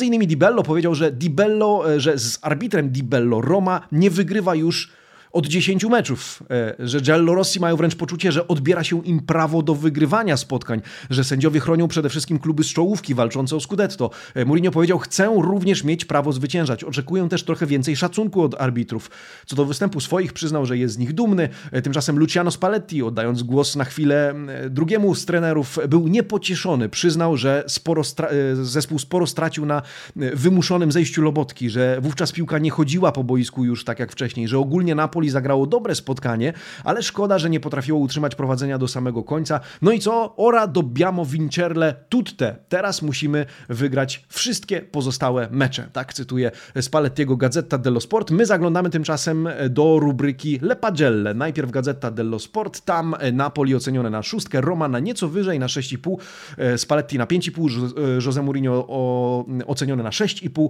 innymi 0.02 0.26
Di 0.26 0.36
Bello 0.36 0.62
powiedział, 0.62 0.93
że 0.94 1.12
Di 1.12 1.30
Bello, 1.30 1.94
e, 1.94 2.00
że 2.00 2.18
z 2.18 2.38
arbitrem 2.42 2.90
Di 2.90 3.02
Bello 3.02 3.40
Roma 3.40 3.88
nie 3.92 4.10
wygrywa 4.10 4.54
już 4.54 4.92
od 5.34 5.46
10 5.46 5.84
meczów, 5.84 6.42
e, 6.50 6.74
że 6.78 7.00
Giallorossi 7.00 7.60
mają 7.60 7.76
wręcz 7.76 7.94
poczucie, 7.94 8.32
że 8.32 8.48
odbiera 8.48 8.84
się 8.84 9.04
im 9.04 9.20
prawo 9.20 9.62
do 9.62 9.74
wygrywania 9.74 10.36
spotkań, 10.36 10.82
że 11.10 11.24
sędziowie 11.24 11.60
chronią 11.60 11.88
przede 11.88 12.08
wszystkim 12.08 12.38
kluby 12.38 12.64
z 12.64 12.66
czołówki 12.66 13.14
walczące 13.14 13.56
o 13.56 13.60
Scudetto. 13.60 14.10
E, 14.34 14.44
Mourinho 14.44 14.70
powiedział, 14.70 14.98
chcę 14.98 15.34
również 15.40 15.84
mieć 15.84 16.04
prawo 16.04 16.32
zwyciężać. 16.32 16.84
Oczekuję 16.84 17.28
też 17.28 17.42
trochę 17.42 17.66
więcej 17.66 17.96
szacunku 17.96 18.42
od 18.42 18.60
arbitrów. 18.60 19.10
Co 19.46 19.56
do 19.56 19.64
występu 19.64 20.00
swoich 20.00 20.32
przyznał, 20.32 20.66
że 20.66 20.78
jest 20.78 20.94
z 20.94 20.98
nich 20.98 21.12
dumny. 21.12 21.48
E, 21.72 21.82
tymczasem 21.82 22.18
Luciano 22.18 22.50
Spalletti, 22.50 23.02
oddając 23.02 23.42
głos 23.42 23.76
na 23.76 23.84
chwilę 23.84 24.34
drugiemu 24.70 25.14
z 25.14 25.26
trenerów, 25.26 25.78
był 25.88 26.08
niepocieszony. 26.08 26.88
Przyznał, 26.88 27.36
że 27.36 27.64
sporo 27.68 28.02
zespół 28.62 28.98
sporo 28.98 29.26
stracił 29.26 29.66
na 29.66 29.82
wymuszonym 30.16 30.92
zejściu 30.92 31.22
Lobotki, 31.22 31.70
że 31.70 31.98
wówczas 32.00 32.32
piłka 32.32 32.58
nie 32.58 32.70
chodziła 32.70 33.12
po 33.12 33.24
boisku 33.24 33.64
już 33.64 33.84
tak 33.84 33.98
jak 33.98 34.12
wcześniej, 34.12 34.48
że 34.48 34.58
ogólnie 34.58 34.94
Napoli 34.94 35.23
Napoli 35.24 35.30
zagrało 35.30 35.66
dobre 35.66 35.94
spotkanie, 35.94 36.52
ale 36.84 37.02
szkoda, 37.02 37.38
że 37.38 37.50
nie 37.50 37.60
potrafiło 37.60 37.98
utrzymać 37.98 38.34
prowadzenia 38.34 38.78
do 38.78 38.88
samego 38.88 39.22
końca. 39.22 39.60
No 39.82 39.92
i 39.92 39.98
co? 39.98 40.34
Ora 40.36 40.66
dobbiamo 40.66 41.24
vincerle 41.24 41.94
tutte. 42.08 42.56
Teraz 42.68 43.02
musimy 43.02 43.46
wygrać 43.68 44.24
wszystkie 44.28 44.80
pozostałe 44.82 45.48
mecze. 45.50 45.88
Tak 45.92 46.14
cytuję 46.14 46.50
Spallettiego 46.80 47.36
Gazzetta 47.36 47.78
dello 47.78 48.00
Sport. 48.00 48.30
My 48.30 48.46
zaglądamy 48.46 48.90
tymczasem 48.90 49.48
do 49.70 49.98
rubryki 49.98 50.58
Le 50.62 50.76
Pagelle. 50.76 51.34
Najpierw 51.34 51.70
Gazzetta 51.70 52.10
dello 52.10 52.38
Sport, 52.38 52.80
tam 52.80 53.16
Napoli 53.32 53.74
ocenione 53.74 54.10
na 54.10 54.22
szóstkę, 54.22 54.60
Roma 54.60 54.88
na 54.88 54.98
nieco 54.98 55.28
wyżej, 55.28 55.58
na 55.58 55.66
6,5, 55.66 56.16
Spalletti 56.76 57.18
na 57.18 57.26
5,5, 57.26 58.24
Jose 58.26 58.42
Mourinho 58.42 58.86
ocenione 59.66 60.02
na 60.02 60.10
6,5. 60.10 60.68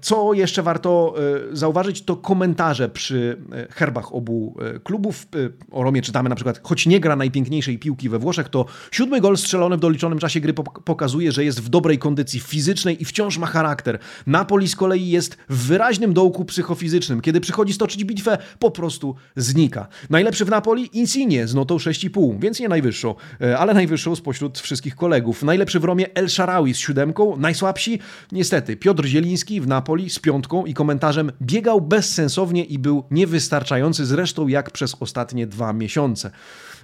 Co 0.00 0.34
jeszcze 0.34 0.62
warto 0.62 1.14
e, 1.52 1.56
zauważyć, 1.56 2.02
to 2.02 2.16
komentarze 2.16 2.88
przy 2.88 3.15
przy 3.16 3.36
herbach 3.70 4.14
obu 4.14 4.56
klubów. 4.84 5.26
O 5.70 5.82
Romie 5.82 6.02
czytamy 6.02 6.28
na 6.28 6.34
przykład, 6.34 6.60
choć 6.62 6.86
nie 6.86 7.00
gra 7.00 7.16
najpiękniejszej 7.16 7.78
piłki 7.78 8.08
we 8.08 8.18
Włoszech, 8.18 8.48
to 8.48 8.66
siódmy 8.90 9.20
gol 9.20 9.36
strzelony 9.36 9.76
w 9.76 9.80
doliczonym 9.80 10.18
czasie 10.18 10.40
gry 10.40 10.52
pokazuje, 10.84 11.32
że 11.32 11.44
jest 11.44 11.60
w 11.60 11.68
dobrej 11.68 11.98
kondycji 11.98 12.40
fizycznej 12.40 13.02
i 13.02 13.04
wciąż 13.04 13.38
ma 13.38 13.46
charakter. 13.46 13.98
Napoli 14.26 14.68
z 14.68 14.76
kolei 14.76 15.08
jest 15.08 15.36
w 15.48 15.66
wyraźnym 15.66 16.14
dołku 16.14 16.44
psychofizycznym. 16.44 17.20
Kiedy 17.20 17.40
przychodzi 17.40 17.72
stoczyć 17.72 18.04
bitwę, 18.04 18.38
po 18.58 18.70
prostu 18.70 19.14
znika. 19.36 19.88
Najlepszy 20.10 20.44
w 20.44 20.50
Napoli 20.50 20.98
Insigne 20.98 21.48
z 21.48 21.54
notą 21.54 21.76
6,5, 21.76 22.40
więc 22.40 22.60
nie 22.60 22.68
najwyższą, 22.68 23.14
e, 23.40 23.58
ale 23.58 23.74
najwyższą 23.74 24.16
spośród 24.16 24.58
wszystkich 24.58 24.96
kolegów. 24.96 25.42
Najlepszy 25.42 25.80
w 25.80 25.84
Romie 25.84 26.14
El 26.14 26.28
Sharawi 26.28 26.74
z 26.74 26.78
siódemką, 26.78 27.36
najsłabsi 27.36 27.98
niestety 28.32 28.76
Piotr 28.76 29.04
Zieliński 29.04 29.60
w 29.60 29.66
Napoli 29.66 30.10
z 30.10 30.18
piątką 30.18 30.66
i 30.66 30.74
komentarzem 30.74 31.32
biegał 31.42 31.80
bezsensownie 31.80 32.64
i 32.64 32.78
był 32.78 33.04
niewystarczający 33.10 34.06
zresztą 34.06 34.48
jak 34.48 34.70
przez 34.70 34.96
ostatnie 35.00 35.46
dwa 35.46 35.72
miesiące. 35.72 36.30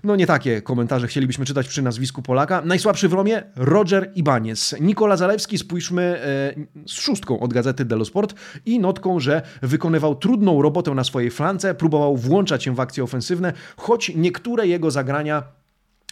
No 0.04 0.16
nie 0.16 0.26
takie 0.26 0.62
komentarze 0.62 1.06
chcielibyśmy 1.06 1.44
czytać 1.44 1.68
przy 1.68 1.82
nazwisku 1.82 2.22
Polaka. 2.22 2.62
Najsłabszy 2.64 3.08
w 3.08 3.12
Romie 3.12 3.42
Roger 3.56 4.12
Ibanez. 4.14 4.74
Nikola 4.80 5.16
Zalewski, 5.16 5.58
spójrzmy 5.58 6.02
e, 6.02 6.54
z 6.86 6.92
szóstką 6.92 7.40
od 7.40 7.52
gazety 7.52 7.84
Dello 7.84 8.04
Sport 8.04 8.34
i 8.66 8.78
notką, 8.80 9.20
że 9.20 9.42
wykonywał 9.62 10.14
trudną 10.14 10.62
robotę 10.62 10.90
na 10.90 11.04
swojej 11.04 11.30
flance, 11.30 11.74
próbował 11.74 12.16
włączać 12.16 12.64
się 12.64 12.74
w 12.74 12.80
akcje 12.80 13.04
ofensywne, 13.04 13.52
choć 13.76 14.12
niektóre 14.16 14.66
jego 14.66 14.90
zagrania 14.90 15.42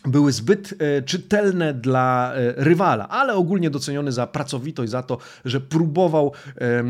były 0.05 0.33
zbyt 0.33 0.75
e, 0.79 1.03
czytelne 1.03 1.75
dla 1.75 2.33
e, 2.35 2.53
rywala, 2.57 3.09
ale 3.09 3.35
ogólnie 3.35 3.71
doceniony 3.71 4.13
za 4.13 4.27
pracowitość, 4.27 4.91
za 4.91 5.03
to, 5.03 5.19
że 5.45 5.61
próbował 5.61 6.33
e, 6.57 6.85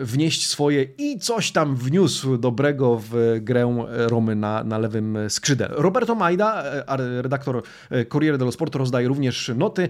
wnieść 0.00 0.46
swoje 0.46 0.86
i 0.98 1.18
coś 1.18 1.52
tam 1.52 1.76
wniósł 1.76 2.36
dobrego 2.36 3.02
w 3.10 3.38
grę 3.40 3.86
Romy 3.88 4.36
na, 4.36 4.64
na 4.64 4.78
lewym 4.78 5.18
skrzydle. 5.28 5.68
Roberto 5.70 6.14
Majda, 6.14 6.64
redaktor 7.20 7.62
Corriere 8.08 8.38
dello 8.38 8.52
Sport, 8.52 8.74
rozdaje 8.74 9.08
również 9.08 9.50
noty. 9.56 9.88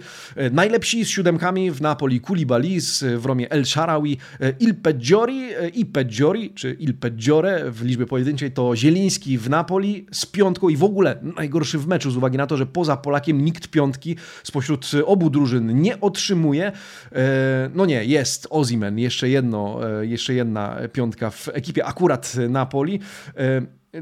Najlepsi 0.53 1.05
z 1.05 1.09
siódemkami 1.09 1.71
w 1.71 1.81
Napoli 1.81 2.21
Koulibaly, 2.21 2.79
w 3.19 3.27
Romie 3.27 3.51
El 3.51 3.65
Sharawi, 3.65 4.19
Il 4.61 4.75
Peggiori 4.75 5.49
i 5.75 5.87
Peggiori, 5.87 6.51
czy 6.55 6.77
Il 6.81 6.95
Peggiore 6.95 7.71
w 7.71 7.83
liczbie 7.83 8.07
pojedynczej 8.07 8.53
to 8.53 8.77
Zieliński 8.77 9.39
w 9.39 9.51
Napoli 9.51 10.07
z 10.13 10.27
piątką 10.27 10.69
i 10.69 10.77
w 10.77 10.85
ogóle 10.85 11.19
najgorszy 11.37 11.79
w 11.79 11.87
meczu 11.87 12.11
z 12.11 12.17
uwagi 12.17 12.39
na 12.39 12.47
to, 12.47 12.57
że 12.57 12.62
że 12.63 12.67
poza 12.67 12.97
Polakiem 12.97 13.45
nikt 13.45 13.69
piątki 13.69 14.17
spośród 14.43 14.91
obu 15.07 15.31
drużyn 15.31 15.83
nie 15.83 16.01
otrzymuje. 16.01 16.73
E, 17.13 17.71
no 17.75 17.87
nie, 17.87 18.05
jest 18.05 18.47
Ozimen, 18.51 18.99
jeszcze 18.99 19.29
jedno, 19.29 19.91
e, 20.01 20.07
jeszcze 20.07 20.35
jedna 20.35 20.77
piątka 20.93 21.31
w 21.31 21.49
ekipie 21.49 21.85
akurat 21.85 22.35
Napoli. 22.49 23.01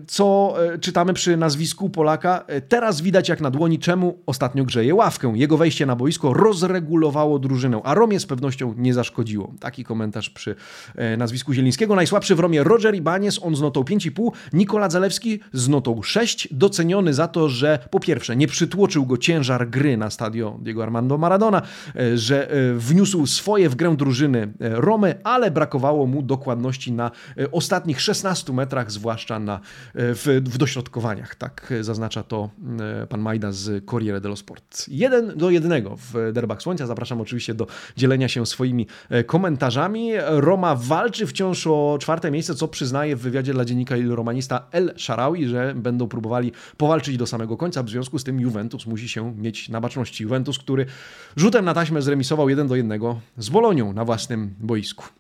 Co 0.07 0.55
e, 0.75 0.79
czytamy 0.79 1.13
przy 1.13 1.37
nazwisku 1.37 1.91
Polaka. 1.91 2.45
E, 2.47 2.61
teraz 2.61 3.01
widać 3.01 3.29
jak 3.29 3.41
na 3.41 3.51
dłoni, 3.51 3.79
czemu 3.79 4.19
ostatnio 4.27 4.65
grzeje 4.65 4.95
ławkę. 4.95 5.33
Jego 5.37 5.57
wejście 5.57 5.87
na 5.87 5.97
boisko 5.97 6.33
rozregulowało 6.33 7.39
drużynę, 7.39 7.81
a 7.85 7.95
Romie 7.95 8.21
z 8.21 8.27
pewnością 8.27 8.75
nie 8.77 8.95
zaszkodziło. 8.95 9.53
Taki 9.61 9.85
komentarz 9.85 10.31
przy 10.31 10.55
e, 10.97 11.17
nazwisku 11.17 11.53
Zielińskiego. 11.53 11.95
Najsłabszy 11.95 12.35
w 12.35 12.41
Romie 12.41 12.65
Roger 12.65 12.95
Ibanez, 12.95 13.41
on 13.43 13.57
z 13.57 13.61
notą 13.61 13.83
5,5. 13.83 14.31
Nikola 14.53 14.91
Zalewski 14.91 15.41
z 15.53 15.69
notą 15.69 16.03
6. 16.03 16.49
Doceniony 16.51 17.15
za 17.15 17.29
to, 17.29 17.49
że 17.49 17.79
po 17.91 18.01
pierwsze 18.01 18.37
nie 18.37 18.47
przytłoczył 18.47 19.07
go 19.07 19.17
ciężar 19.19 19.71
gry 19.71 19.97
na 19.97 20.11
stadio 20.11 20.59
Diego 20.63 20.83
Armando 20.83 21.19
Maradona, 21.19 21.63
że 22.15 22.51
wniósł 22.77 23.27
swoje 23.27 23.69
w 23.69 23.75
grę 23.75 23.97
drużyny 23.97 24.53
Romy, 24.61 25.15
ale 25.25 25.51
brakowało 25.51 26.07
mu 26.07 26.23
dokładności 26.23 26.93
na 26.93 27.11
ostatnich 27.53 28.01
16 28.01 28.53
metrach, 28.53 28.93
zwłaszcza 28.93 29.39
na 29.39 29.61
w, 29.95 30.43
w 30.45 30.59
dośrodkowaniach. 30.59 31.35
Tak 31.35 31.73
zaznacza 31.81 32.23
to 32.23 32.51
e, 33.03 33.07
pan 33.07 33.21
Majda 33.21 33.53
z 33.53 33.85
Corriere 33.85 34.21
dello 34.21 34.37
Sport. 34.37 34.89
Jeden 34.89 35.37
do 35.37 35.51
jednego 35.51 35.97
w 35.97 36.33
derbach 36.33 36.63
słońca. 36.63 36.87
Zapraszam 36.87 37.21
oczywiście 37.21 37.55
do 37.55 37.67
dzielenia 37.97 38.29
się 38.29 38.47
swoimi 38.47 38.87
e, 39.11 39.25
komentarzami. 39.25 40.13
Roma 40.27 40.75
walczy 40.75 41.27
wciąż 41.27 41.67
o 41.67 41.99
czwarte 42.01 42.31
miejsce, 42.31 42.55
co 42.55 42.69
przyznaje 42.69 43.17
w 43.17 43.21
wywiadzie 43.21 43.53
dla 43.53 43.65
dziennika 43.65 43.97
Il 43.97 44.11
Romanista 44.11 44.67
El 44.73 44.95
Sharawi, 44.97 45.47
że 45.47 45.75
będą 45.77 46.09
próbowali 46.09 46.53
powalczyć 46.77 47.17
do 47.17 47.27
samego 47.27 47.57
końca. 47.57 47.83
W 47.83 47.89
związku 47.89 48.19
z 48.19 48.25
tym 48.25 48.41
Juventus 48.41 48.87
musi 48.87 49.09
się 49.09 49.37
mieć 49.37 49.69
na 49.69 49.81
baczności. 49.81 50.25
Juventus, 50.25 50.59
który 50.59 50.87
rzutem 51.37 51.65
na 51.65 51.75
taśmę 51.75 52.03
zremisował 52.03 52.49
1 52.49 52.69
do 52.69 52.77
1 52.77 53.01
z 53.39 53.49
Bolonią 53.49 53.93
na 53.93 54.05
własnym 54.05 54.55
boisku. 54.61 55.20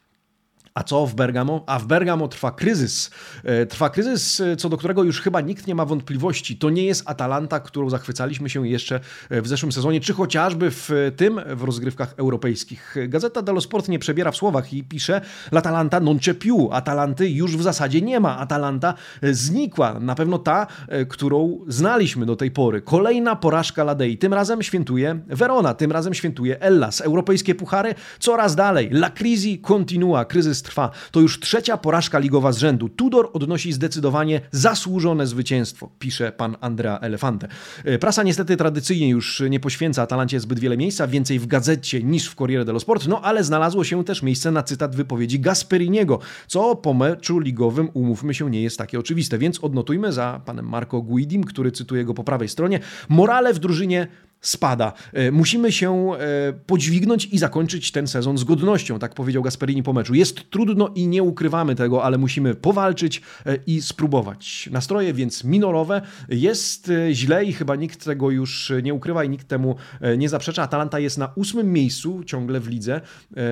A 0.74 0.82
co 0.82 1.06
w 1.06 1.14
Bergamo? 1.14 1.64
A 1.66 1.78
w 1.78 1.86
Bergamo 1.86 2.28
trwa 2.28 2.50
kryzys. 2.50 3.10
E, 3.44 3.66
trwa 3.66 3.90
kryzys, 3.90 4.40
e, 4.40 4.56
co 4.56 4.68
do 4.68 4.76
którego 4.76 5.02
już 5.02 5.20
chyba 5.20 5.40
nikt 5.40 5.66
nie 5.66 5.74
ma 5.74 5.84
wątpliwości. 5.84 6.56
To 6.56 6.70
nie 6.70 6.84
jest 6.84 7.02
Atalanta, 7.06 7.60
którą 7.60 7.90
zachwycaliśmy 7.90 8.50
się 8.50 8.68
jeszcze 8.68 9.00
e, 9.30 9.42
w 9.42 9.48
zeszłym 9.48 9.72
sezonie, 9.72 10.00
czy 10.00 10.12
chociażby 10.12 10.70
w 10.70 11.12
tym, 11.16 11.40
w 11.46 11.62
rozgrywkach 11.64 12.14
europejskich. 12.16 12.96
Gazeta 13.08 13.42
dello 13.42 13.60
Sport 13.60 13.88
nie 13.88 13.98
przebiera 13.98 14.30
w 14.30 14.36
słowach 14.36 14.72
i 14.72 14.84
pisze 14.84 15.20
L'Atalanta 15.52 16.02
non 16.02 16.18
c'è 16.18 16.34
più. 16.34 16.68
Atalanty 16.72 17.30
już 17.30 17.56
w 17.56 17.62
zasadzie 17.62 18.00
nie 18.00 18.20
ma. 18.20 18.38
Atalanta 18.38 18.94
znikła. 19.22 20.00
Na 20.00 20.14
pewno 20.14 20.38
ta, 20.38 20.66
którą 21.08 21.60
znaliśmy 21.68 22.26
do 22.26 22.36
tej 22.36 22.50
pory. 22.50 22.82
Kolejna 22.82 23.36
porażka 23.36 23.84
Ladei. 23.84 24.18
Tym 24.18 24.34
razem 24.34 24.62
świętuje 24.62 25.20
Verona, 25.26 25.74
tym 25.74 25.92
razem 25.92 26.14
świętuje 26.14 26.60
Ellas. 26.60 27.00
Europejskie 27.00 27.54
puchary 27.54 27.94
coraz 28.18 28.56
dalej. 28.56 28.88
La 28.90 29.10
crisi 29.10 29.58
continua. 29.58 30.24
Kryzys 30.24 30.59
trwa. 30.62 30.90
To 31.10 31.20
już 31.20 31.40
trzecia 31.40 31.76
porażka 31.76 32.18
ligowa 32.18 32.52
z 32.52 32.58
rzędu. 32.58 32.88
Tudor 32.88 33.30
odnosi 33.32 33.72
zdecydowanie 33.72 34.40
zasłużone 34.50 35.26
zwycięstwo, 35.26 35.90
pisze 35.98 36.32
pan 36.32 36.56
Andrea 36.60 36.98
Elefante. 36.98 37.48
E, 37.84 37.98
prasa 37.98 38.22
niestety 38.22 38.56
tradycyjnie 38.56 39.08
już 39.08 39.42
nie 39.50 39.60
poświęca 39.60 40.02
Atalancie 40.02 40.40
zbyt 40.40 40.58
wiele 40.58 40.76
miejsca, 40.76 41.06
więcej 41.06 41.38
w 41.38 41.46
gazecie 41.46 42.02
niż 42.02 42.28
w 42.28 42.34
Corriere 42.34 42.64
dello 42.64 42.80
Sport, 42.80 43.06
no 43.08 43.22
ale 43.22 43.44
znalazło 43.44 43.84
się 43.84 44.04
też 44.04 44.22
miejsce 44.22 44.50
na 44.50 44.62
cytat 44.62 44.96
wypowiedzi 44.96 45.40
Gasperiniego, 45.40 46.18
co 46.46 46.76
po 46.76 46.94
meczu 46.94 47.38
ligowym, 47.38 47.88
umówmy 47.94 48.34
się, 48.34 48.50
nie 48.50 48.62
jest 48.62 48.78
takie 48.78 48.98
oczywiste, 48.98 49.38
więc 49.38 49.64
odnotujmy 49.64 50.12
za 50.12 50.40
panem 50.44 50.68
Marco 50.68 51.00
Guidim, 51.02 51.44
który 51.44 51.72
cytuje 51.72 52.04
go 52.04 52.14
po 52.14 52.24
prawej 52.24 52.48
stronie, 52.48 52.80
morale 53.08 53.54
w 53.54 53.58
drużynie 53.58 54.08
spada. 54.40 54.92
E, 55.12 55.30
musimy 55.30 55.72
się 55.72 56.12
e, 56.14 56.52
podźwignąć 56.52 57.24
i 57.26 57.38
zakończyć 57.38 57.92
ten 57.92 58.06
sezon 58.06 58.38
z 58.38 58.44
godnością, 58.44 58.98
tak 58.98 59.14
powiedział 59.14 59.42
Gasperini 59.42 59.82
po 59.82 59.92
meczu. 59.92 60.14
Jest 60.14 60.50
trudno 60.50 60.88
i 60.94 61.06
nie 61.06 61.22
ukrywamy 61.22 61.74
tego, 61.74 62.04
ale 62.04 62.18
musimy 62.18 62.54
powalczyć 62.54 63.22
e, 63.46 63.56
i 63.66 63.82
spróbować. 63.82 64.68
Nastroje 64.72 65.14
więc 65.14 65.44
minorowe, 65.44 66.02
jest 66.28 66.92
źle 67.12 67.44
i 67.44 67.52
chyba 67.52 67.76
nikt 67.76 68.04
tego 68.04 68.30
już 68.30 68.72
nie 68.82 68.94
ukrywa 68.94 69.24
i 69.24 69.28
nikt 69.28 69.48
temu 69.48 69.76
nie 70.18 70.28
zaprzecza. 70.28 70.62
Atalanta 70.62 70.98
jest 70.98 71.18
na 71.18 71.32
ósmym 71.34 71.72
miejscu 71.72 72.24
ciągle 72.24 72.60
w 72.60 72.68
lidze. 72.68 73.00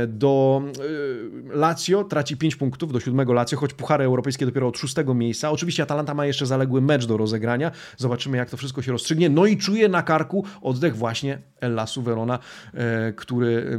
Do 0.09 0.62
Lazio 1.50 2.04
traci 2.04 2.37
5 2.37 2.57
punktów, 2.57 2.92
do 2.92 3.00
siódmego 3.00 3.33
Lazio, 3.33 3.57
choć 3.57 3.75
puchary 3.75 4.04
europejskie 4.04 4.47
dopiero 4.47 4.68
od 4.68 4.78
szóstego 4.78 5.14
miejsca. 5.14 5.50
Oczywiście 5.50 5.83
Atalanta 5.83 6.14
ma 6.14 6.26
jeszcze 6.26 6.47
zaległy 6.47 6.80
mecz 6.80 7.07
do 7.07 7.16
rozegrania. 7.16 7.71
Zobaczymy 7.97 8.37
jak 8.37 8.50
to 8.50 8.57
wszystko 8.57 8.83
się 8.83 8.92
rozstrzygnie. 8.92 9.30
No 9.30 9.47
i 9.47 9.57
czuje 9.57 9.88
na 9.88 10.02
karku 10.02 10.45
od 10.62 10.77
oddech 10.78 10.97
właśnie 10.97 11.38
Ellasu 11.61 12.02
Verona, 12.02 12.38
e, 12.75 13.12
który 13.12 13.78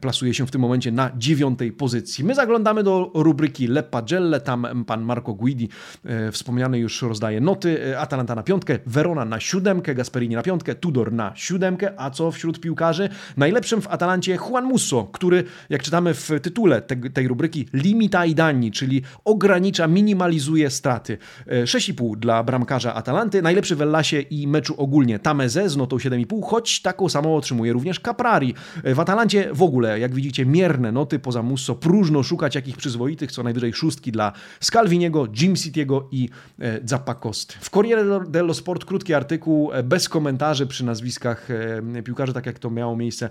plasuje 0.00 0.34
się 0.34 0.46
w 0.46 0.50
tym 0.50 0.60
momencie 0.60 0.92
na 0.92 1.10
dziewiątej 1.16 1.72
pozycji. 1.72 2.24
My 2.24 2.34
zaglądamy 2.34 2.82
do 2.82 3.10
rubryki 3.14 3.66
Le 3.66 3.82
Pagelle, 3.82 4.40
tam 4.40 4.84
pan 4.86 5.02
Marco 5.02 5.34
Guidi, 5.34 5.68
e, 6.04 6.32
wspomniany 6.32 6.78
już 6.78 7.02
rozdaje 7.02 7.40
noty, 7.40 7.90
e, 7.90 8.00
Atalanta 8.00 8.34
na 8.34 8.42
piątkę, 8.42 8.78
Verona 8.86 9.24
na 9.24 9.40
siódemkę, 9.40 9.94
Gasperini 9.94 10.34
na 10.34 10.42
piątkę, 10.42 10.74
Tudor 10.74 11.12
na 11.12 11.32
siódemkę, 11.34 12.00
a 12.00 12.10
co 12.10 12.30
wśród 12.30 12.60
piłkarzy? 12.60 13.08
Najlepszym 13.36 13.82
w 13.82 13.88
Atalancie 13.88 14.38
Juan 14.48 14.64
Musso, 14.64 15.08
który, 15.12 15.44
jak 15.70 15.82
czytamy 15.82 16.14
w 16.14 16.30
tytule 16.42 16.82
tej 17.14 17.28
rubryki, 17.28 17.68
limita 17.72 18.26
i 18.26 18.34
danni, 18.34 18.70
czyli 18.72 19.02
ogranicza, 19.24 19.86
minimalizuje 19.86 20.70
straty. 20.70 21.18
6,5 21.46 22.16
dla 22.16 22.42
bramkarza 22.42 22.94
Atalanty, 22.94 23.42
najlepszy 23.42 23.76
w 23.76 23.82
Ellasie 23.82 24.20
i 24.20 24.46
meczu 24.48 24.74
ogólnie 24.76 25.18
Tameze 25.18 25.68
z 25.68 25.76
notą 25.76 25.96
7,5, 25.96 26.35
choć 26.42 26.82
taką 26.82 27.08
samą 27.08 27.36
otrzymuje 27.36 27.72
również 27.72 28.00
Caprari. 28.00 28.54
W 28.84 29.00
Atalancie 29.00 29.48
w 29.52 29.62
ogóle, 29.62 29.98
jak 30.00 30.14
widzicie, 30.14 30.46
mierne 30.46 30.92
noty 30.92 31.18
poza 31.18 31.42
Musso, 31.42 31.74
próżno 31.74 32.22
szukać 32.22 32.54
jakichś 32.54 32.78
przyzwoitych, 32.78 33.32
co 33.32 33.42
najwyżej 33.42 33.72
szóstki 33.72 34.12
dla 34.12 34.32
Scalviniego, 34.60 35.26
Jim 35.40 35.54
City'ego 35.54 36.02
i 36.10 36.28
e, 36.60 36.80
Zappacost. 36.84 37.52
W 37.52 37.70
Corriere 37.70 38.20
dello 38.28 38.54
Sport 38.54 38.84
krótki 38.84 39.14
artykuł, 39.14 39.72
e, 39.72 39.82
bez 39.82 40.08
komentarzy 40.08 40.66
przy 40.66 40.84
nazwiskach 40.84 41.48
e, 41.96 42.02
piłkarzy, 42.02 42.32
tak 42.32 42.46
jak 42.46 42.58
to 42.58 42.70
miało 42.70 42.96
miejsce 42.96 43.30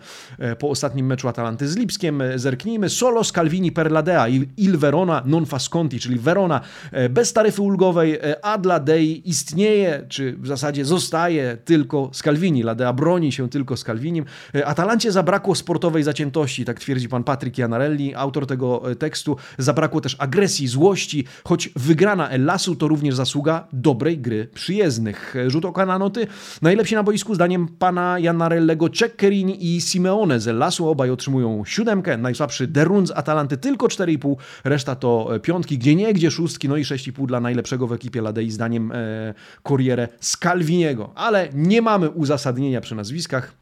po 0.60 0.70
ostatnim 0.70 1.06
meczu 1.06 1.28
Atalanty 1.28 1.68
z 1.68 1.76
Lipskiem. 1.76 2.24
Zerknijmy, 2.36 2.90
solo 2.90 3.24
Scalvini 3.24 3.72
per 3.72 3.92
Ladea, 3.92 4.28
il 4.58 4.78
Verona 4.78 5.24
non 5.26 5.46
fa 5.46 5.60
sconti, 5.60 6.00
czyli 6.00 6.20
Verona 6.20 6.62
bez 7.10 7.34
taryfy 7.34 7.62
ulgowej, 7.62 8.20
a 8.42 8.58
dla 8.58 8.80
Dei 8.80 9.30
istnieje, 9.30 10.06
czy 10.10 10.38
w 10.38 10.48
zasadzie 10.48 10.86
zostaje 10.86 11.58
tylko 11.66 12.10
Scalvini. 12.14 12.64
Ladea 12.64 12.94
broni 12.96 13.32
się 13.32 13.50
tylko 13.50 13.78
z 13.78 13.84
Calvinim. 13.84 14.26
Atalancie 14.66 15.12
zabrakło 15.12 15.56
sportowej 15.56 16.04
zaciętości, 16.04 16.66
tak 16.66 16.80
twierdzi 16.80 17.10
pan 17.10 17.24
Patryk 17.24 17.58
Janarelli, 17.58 18.16
autor 18.16 18.48
tego 18.48 18.82
tekstu. 19.00 19.38
Zabrakło 19.58 20.02
też 20.02 20.16
agresji, 20.20 20.68
złości, 20.68 21.26
choć 21.44 21.70
wygrana 21.76 22.30
Ellasu 22.30 22.76
to 22.76 22.88
również 22.88 23.16
zasługa 23.16 23.68
dobrej 23.74 24.18
gry 24.18 24.48
przyjezdnych. 24.54 25.36
Rzut 25.48 25.66
oka 25.66 25.86
na 25.86 26.00
noty. 26.00 26.28
Najlepsi 26.62 26.96
na 26.96 27.04
boisku 27.04 27.36
zdaniem 27.36 27.68
pana 27.68 28.20
Janarellego 28.20 28.90
Ceccherin 28.90 29.50
i 29.50 29.82
Simeone 29.82 30.40
z 30.40 30.48
Ellasu. 30.48 30.88
Obaj 30.88 31.10
otrzymują 31.10 31.64
siódemkę. 31.66 32.18
Najsłabszy 32.18 32.68
Derun 32.68 33.08
z 33.08 33.12
Atalanty 33.12 33.58
tylko 33.58 33.88
4,5. 33.88 34.36
Reszta 34.64 34.96
to 34.96 35.30
piątki, 35.42 35.78
gdzie 35.78 35.96
nie, 35.96 36.14
gdzie 36.14 36.32
szóstki, 36.32 36.70
no 36.70 36.78
i 36.78 36.84
6,5 36.84 37.26
dla 37.26 37.40
najlepszego 37.40 37.88
w 37.88 37.94
ekipie 37.94 38.22
Ladei 38.22 38.52
zdaniem 38.52 38.92
e, 38.92 39.34
Corriere 39.68 40.08
Scalviniego. 40.20 41.12
Ale 41.16 41.50
nie 41.54 41.82
mamy 41.82 42.10
uzasadnienia 42.10 42.82
przy 42.86 42.96
nazwiskach 42.96 43.54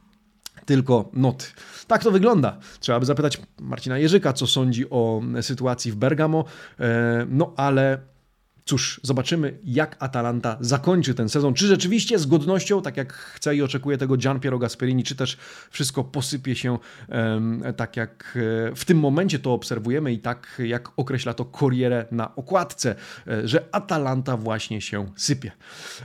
tylko 0.66 1.10
noty. 1.14 1.46
Tak 1.88 2.04
to 2.04 2.12
wygląda. 2.12 2.58
Trzeba 2.80 3.00
by 3.00 3.06
zapytać 3.06 3.42
Marcina 3.60 3.98
Jerzyka, 3.98 4.34
co 4.34 4.48
sądzi 4.48 4.90
o 4.90 5.22
sytuacji 5.42 5.92
w 5.92 5.96
Bergamo. 5.96 6.46
E, 6.80 7.26
no 7.30 7.54
ale 7.58 8.00
Cóż, 8.66 9.00
zobaczymy, 9.04 9.58
jak 9.64 9.96
Atalanta 10.00 10.58
zakończy 10.60 11.14
ten 11.14 11.30
sezon. 11.30 11.54
Czy 11.54 11.68
rzeczywiście 11.68 12.20
z 12.20 12.26
godnością, 12.26 12.82
tak 12.82 12.98
jak 12.98 13.14
chce 13.14 13.56
i 13.56 13.62
oczekuje 13.62 13.98
tego 13.98 14.18
Gian 14.18 14.40
Piero 14.40 14.60
Gasperini, 14.60 15.04
czy 15.04 15.16
też 15.16 15.38
wszystko 15.72 16.04
posypie 16.04 16.56
się 16.56 16.78
um, 17.10 17.64
tak 17.78 17.98
jak 17.98 18.38
e, 18.72 18.76
w 18.76 18.86
tym 18.86 19.00
momencie 19.00 19.40
to 19.40 19.54
obserwujemy 19.54 20.14
i 20.14 20.20
tak 20.20 20.62
jak 20.66 20.90
określa 20.98 21.34
to 21.34 21.46
Corriere 21.46 22.06
na 22.12 22.36
okładce, 22.36 22.96
e, 23.28 23.48
że 23.48 23.66
Atalanta 23.72 24.38
właśnie 24.38 24.82
się 24.82 25.12
sypie. 25.16 25.52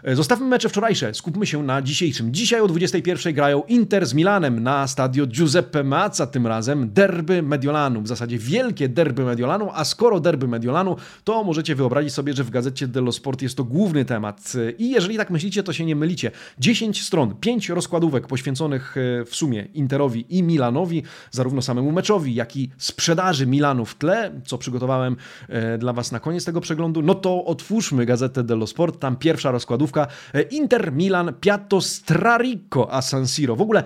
E, 0.03 0.17
zostawmy 0.17 0.47
mecze 0.47 0.69
wczorajsze, 0.69 1.15
skupmy 1.15 1.47
się 1.47 1.63
na 1.63 1.83
dzisiejszym. 1.83 2.35
Dzisiaj 2.35 2.61
o 2.61 2.69
21 2.69 3.35
grają 3.35 3.63
Inter 3.63 4.07
z 4.07 4.15
Milanem 4.15 4.63
na 4.63 4.87
stadio 4.87 5.27
Giuseppe 5.27 5.85
Meazza, 5.85 6.27
tym 6.27 6.47
razem 6.47 6.93
derby 6.93 7.43
Mediolanu, 7.43 8.03
w 8.03 8.09
zasadzie 8.09 8.39
wielkie 8.39 8.89
derby 8.89 9.25
Mediolanu, 9.25 9.71
a 9.75 9.85
skoro 9.85 10.21
derby 10.21 10.49
Mediolanu, 10.49 10.97
to 11.25 11.45
możecie 11.45 11.75
wyobrazić 11.75 12.15
sobie, 12.15 12.33
że 12.33 12.48
w 12.49 12.51
gazecie 12.51 12.89
dello 12.89 13.13
Sport 13.13 13.43
jest 13.43 13.57
to 13.57 13.65
główny 13.65 14.05
temat. 14.05 14.53
I 14.79 14.91
jeżeli 14.91 15.17
tak 15.17 15.31
myślicie, 15.31 15.63
to 15.63 15.73
się 15.73 15.85
nie 15.85 15.97
mylicie. 15.97 16.31
10 16.59 17.03
stron, 17.03 17.35
5 17.41 17.69
rozkładówek 17.69 18.27
poświęconych 18.27 18.97
e, 18.97 19.25
w 19.25 19.37
sumie 19.37 19.69
Interowi 19.75 20.39
i 20.39 20.43
Milanowi, 20.43 21.03
zarówno 21.31 21.63
samemu 21.63 21.93
meczowi, 21.93 22.35
jak 22.35 22.57
i 22.57 22.71
sprzedaży 22.79 23.47
Milanu 23.47 23.85
w 23.85 23.95
tle, 23.95 24.41
co 24.47 24.59
przygotowałem 24.59 25.17
e, 25.49 25.79
dla 25.79 25.93
Was 25.93 26.13
na 26.13 26.21
koniec 26.21 26.45
tego 26.45 26.61
przeglądu. 26.61 27.03
No 27.03 27.15
to 27.15 27.45
otwórzmy 27.45 28.07
gazetę 28.07 28.45
dello 28.45 28.67
Sport. 28.67 29.01
Tam 29.01 29.17
pierwsza 29.17 29.51
rozkładówka. 29.51 30.07
E, 30.35 30.43
Inter 30.43 30.93
Milan 30.93 31.33
Piatto 31.41 31.81
Strarico 31.81 32.93
a 32.93 33.03
San 33.03 33.27
Siro. 33.27 33.57
W 33.57 33.61
ogóle 33.61 33.83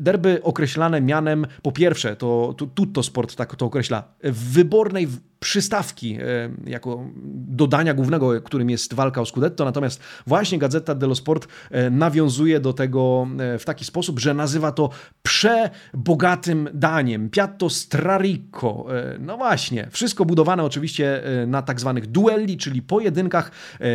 derby 0.00 0.40
określane 0.42 1.00
mianem, 1.00 1.46
po 1.62 1.72
pierwsze, 1.72 2.16
to, 2.16 2.54
to 2.58 2.66
Tutto 2.66 3.02
Sport 3.02 3.36
tak 3.36 3.56
to 3.56 3.66
określa, 3.66 4.02
w 4.24 4.52
wybornej 4.52 5.08
przystawki 5.42 6.18
e, 6.20 6.70
jako 6.70 7.04
dodania 7.34 7.94
głównego, 7.94 8.42
którym 8.42 8.70
jest 8.70 8.94
walka 8.94 9.20
o 9.20 9.26
Scudetto, 9.26 9.64
natomiast 9.64 10.00
właśnie 10.26 10.58
Gazeta 10.58 10.94
dello 10.94 11.14
Sport 11.14 11.48
e, 11.70 11.90
nawiązuje 11.90 12.60
do 12.60 12.72
tego 12.72 13.26
e, 13.38 13.58
w 13.58 13.64
taki 13.64 13.84
sposób, 13.84 14.18
że 14.18 14.34
nazywa 14.34 14.72
to 14.72 14.90
przebogatym 15.22 16.68
daniem, 16.74 17.30
piatto 17.30 17.70
strarico. 17.70 18.86
No 19.20 19.36
właśnie, 19.36 19.88
wszystko 19.90 20.24
budowane 20.24 20.64
oczywiście 20.64 21.22
na 21.46 21.62
tak 21.62 21.80
zwanych 21.80 22.06
duelli, 22.06 22.56
czyli 22.56 22.82
pojedynkach 22.82 23.50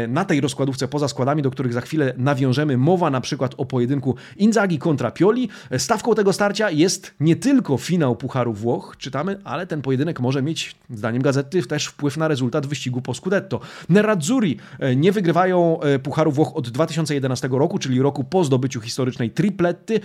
na 0.08 0.26
tej 0.26 0.42
rozkładówce 0.42 0.88
poza 0.88 1.08
składami, 1.08 1.42
do 1.42 1.52
których 1.52 1.74
za 1.74 1.82
chwilę 1.82 2.14
nawiążemy. 2.18 2.78
Mowa 2.78 3.10
na 3.10 3.22
przykład 3.22 3.56
o 3.58 3.66
pojedynku 3.66 4.16
Inzaghi 4.38 4.80
kontra 4.80 5.12
Pioli. 5.12 5.50
Stawką 5.78 6.16
tego 6.16 6.34
starcia 6.34 6.70
jest 6.70 7.14
nie 7.20 7.36
tylko 7.36 7.78
finał 7.78 8.16
Pucharu 8.16 8.54
Włoch, 8.54 8.96
czytamy, 8.98 9.40
ale 9.44 9.68
ten 9.68 9.82
pojedynek 9.82 10.20
może 10.20 10.42
mieć, 10.42 10.76
zdaniem 10.90 11.22
Gazety 11.22 11.37
gazety 11.38 11.64
też 11.64 11.86
wpływ 11.86 12.18
na 12.18 12.28
rezultat 12.28 12.68
wyścigu 12.68 13.02
po 13.02 13.14
Scudetto. 13.14 13.60
Nerazzurri 13.90 14.58
e, 14.80 14.96
nie 14.96 15.12
wygrywają 15.12 15.82
e, 15.82 16.00
Pucharu 16.00 16.32
Włoch 16.32 16.56
od 16.56 16.70
2011 16.70 17.50
roku, 17.52 17.80
czyli 17.80 18.02
roku 18.02 18.24
po 18.24 18.44
zdobyciu 18.44 18.82
historycznej 18.82 19.32
tripletty, 19.32 20.00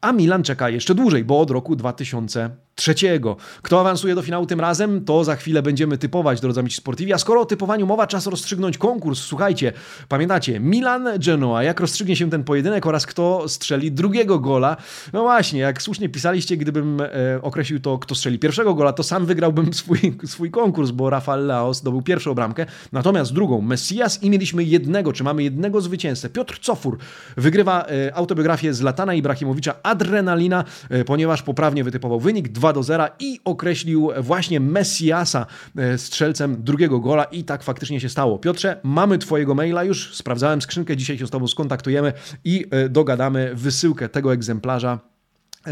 a 0.00 0.12
Milan 0.12 0.42
czeka 0.42 0.70
jeszcze 0.70 0.94
dłużej, 0.94 1.24
bo 1.24 1.40
od 1.40 1.50
roku 1.50 1.76
2000 1.76 2.50
trzeciego. 2.78 3.36
Kto 3.62 3.80
awansuje 3.80 4.14
do 4.14 4.22
finału 4.22 4.46
tym 4.46 4.60
razem, 4.60 5.04
to 5.04 5.24
za 5.24 5.36
chwilę 5.36 5.62
będziemy 5.62 5.98
typować, 5.98 6.40
drodzy 6.40 6.60
amici 6.60 6.76
sportivi. 6.76 7.12
A 7.12 7.18
skoro 7.18 7.40
o 7.40 7.44
typowaniu 7.46 7.86
mowa, 7.86 8.06
czas 8.06 8.26
rozstrzygnąć 8.26 8.78
konkurs. 8.78 9.20
Słuchajcie, 9.20 9.72
pamiętacie, 10.08 10.60
Milan, 10.60 11.08
Genoa, 11.18 11.62
jak 11.62 11.80
rozstrzygnie 11.80 12.16
się 12.16 12.30
ten 12.30 12.44
pojedynek 12.44 12.86
oraz 12.86 13.06
kto 13.06 13.48
strzeli 13.48 13.92
drugiego 13.92 14.38
gola. 14.38 14.76
No 15.12 15.22
właśnie, 15.22 15.60
jak 15.60 15.82
słusznie 15.82 16.08
pisaliście, 16.08 16.56
gdybym 16.56 17.00
e, 17.00 17.06
określił 17.42 17.80
to, 17.80 17.98
kto 17.98 18.14
strzeli 18.14 18.38
pierwszego 18.38 18.74
gola, 18.74 18.92
to 18.92 19.02
sam 19.02 19.26
wygrałbym 19.26 19.72
swój, 19.78 19.98
swój 20.28 20.50
konkurs, 20.50 20.90
bo 20.90 21.10
Rafael 21.10 21.46
Laos 21.46 21.78
zdobył 21.78 22.02
pierwszą 22.02 22.34
bramkę, 22.34 22.66
natomiast 22.92 23.32
drugą 23.32 23.60
Messias 23.60 24.22
i 24.22 24.30
mieliśmy 24.30 24.64
jednego, 24.64 25.12
czy 25.12 25.24
mamy 25.24 25.42
jednego 25.42 25.80
zwycięzcę. 25.80 26.28
Piotr 26.28 26.60
Cofur 26.60 26.98
wygrywa 27.36 27.86
e, 27.86 28.14
autobiografię 28.14 28.74
z 28.74 28.80
Latana 28.80 29.14
Ibrahimowicza 29.14 29.74
Adrenalina, 29.82 30.64
e, 30.90 31.04
ponieważ 31.04 31.42
poprawnie 31.42 31.84
wytypował 31.84 32.20
wynik 32.20 32.48
2 32.48 32.68
2 32.68 32.72
do 32.72 32.82
0 32.82 33.08
i 33.18 33.40
określił 33.44 34.10
właśnie 34.20 34.60
Messiasa 34.60 35.46
e, 35.76 35.98
strzelcem 35.98 36.62
drugiego 36.62 37.00
gola 37.00 37.24
i 37.24 37.44
tak 37.44 37.62
faktycznie 37.62 38.00
się 38.00 38.08
stało. 38.08 38.38
Piotrze, 38.38 38.80
mamy 38.82 39.18
Twojego 39.18 39.54
maila 39.54 39.84
już, 39.84 40.14
sprawdzałem 40.14 40.62
skrzynkę, 40.62 40.96
dzisiaj 40.96 41.18
się 41.18 41.26
z 41.26 41.30
Tobą 41.30 41.46
skontaktujemy 41.46 42.12
i 42.44 42.66
dogadamy 42.90 43.50
wysyłkę 43.54 44.08
tego 44.08 44.32
egzemplarza 44.32 44.98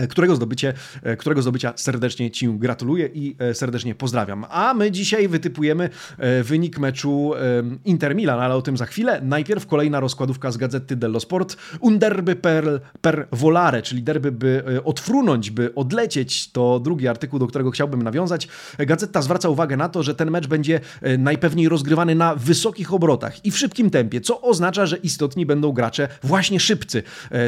którego, 0.08 0.36
zdobycie, 0.36 0.74
e, 1.02 1.16
którego 1.16 1.42
zdobycia 1.42 1.72
serdecznie 1.76 2.30
Ci 2.30 2.48
gratuluję 2.48 3.10
i 3.14 3.36
e, 3.38 3.54
serdecznie 3.54 3.94
pozdrawiam. 3.94 4.46
A 4.50 4.74
my 4.74 4.90
dzisiaj 4.90 5.28
wytypujemy 5.28 5.90
wynik 6.44 6.78
meczu 6.78 7.32
Inter-Milan, 7.84 8.40
ale 8.40 8.54
o 8.54 8.62
tym 8.62 8.76
za 8.76 8.86
chwilę. 8.86 9.20
Najpierw 9.22 9.66
kolejna 9.66 10.00
rozkładówka 10.00 10.50
z 10.50 10.56
gazety 10.56 10.96
dello 10.96 11.20
Sport. 11.20 11.56
Un 11.80 11.98
derby 11.98 12.36
per, 12.36 12.80
per 13.00 13.28
volare, 13.32 13.82
czyli 13.82 14.02
derby 14.02 14.32
by 14.32 14.62
odfrunąć, 14.84 15.50
by 15.50 15.74
odlecieć. 15.74 16.52
To 16.52 16.80
drugi 16.80 17.08
artykuł, 17.08 17.38
do 17.38 17.46
którego 17.46 17.70
chciałbym 17.70 18.02
nawiązać. 18.02 18.48
Gazeta 18.78 19.22
zwraca 19.22 19.48
uwagę 19.48 19.76
na 19.76 19.88
to, 19.88 20.02
że 20.02 20.14
ten 20.14 20.30
mecz 20.30 20.46
będzie 20.46 20.80
najpewniej 21.18 21.68
rozgrywany 21.68 22.14
na 22.14 22.34
wysokich 22.34 22.94
obrotach 22.94 23.44
i 23.44 23.50
w 23.50 23.58
szybkim 23.58 23.90
tempie, 23.90 24.20
co 24.20 24.40
oznacza, 24.40 24.86
że 24.86 24.96
istotni 24.96 25.46
będą 25.46 25.72
gracze 25.72 26.08
właśnie 26.22 26.60
szybcy. 26.60 27.02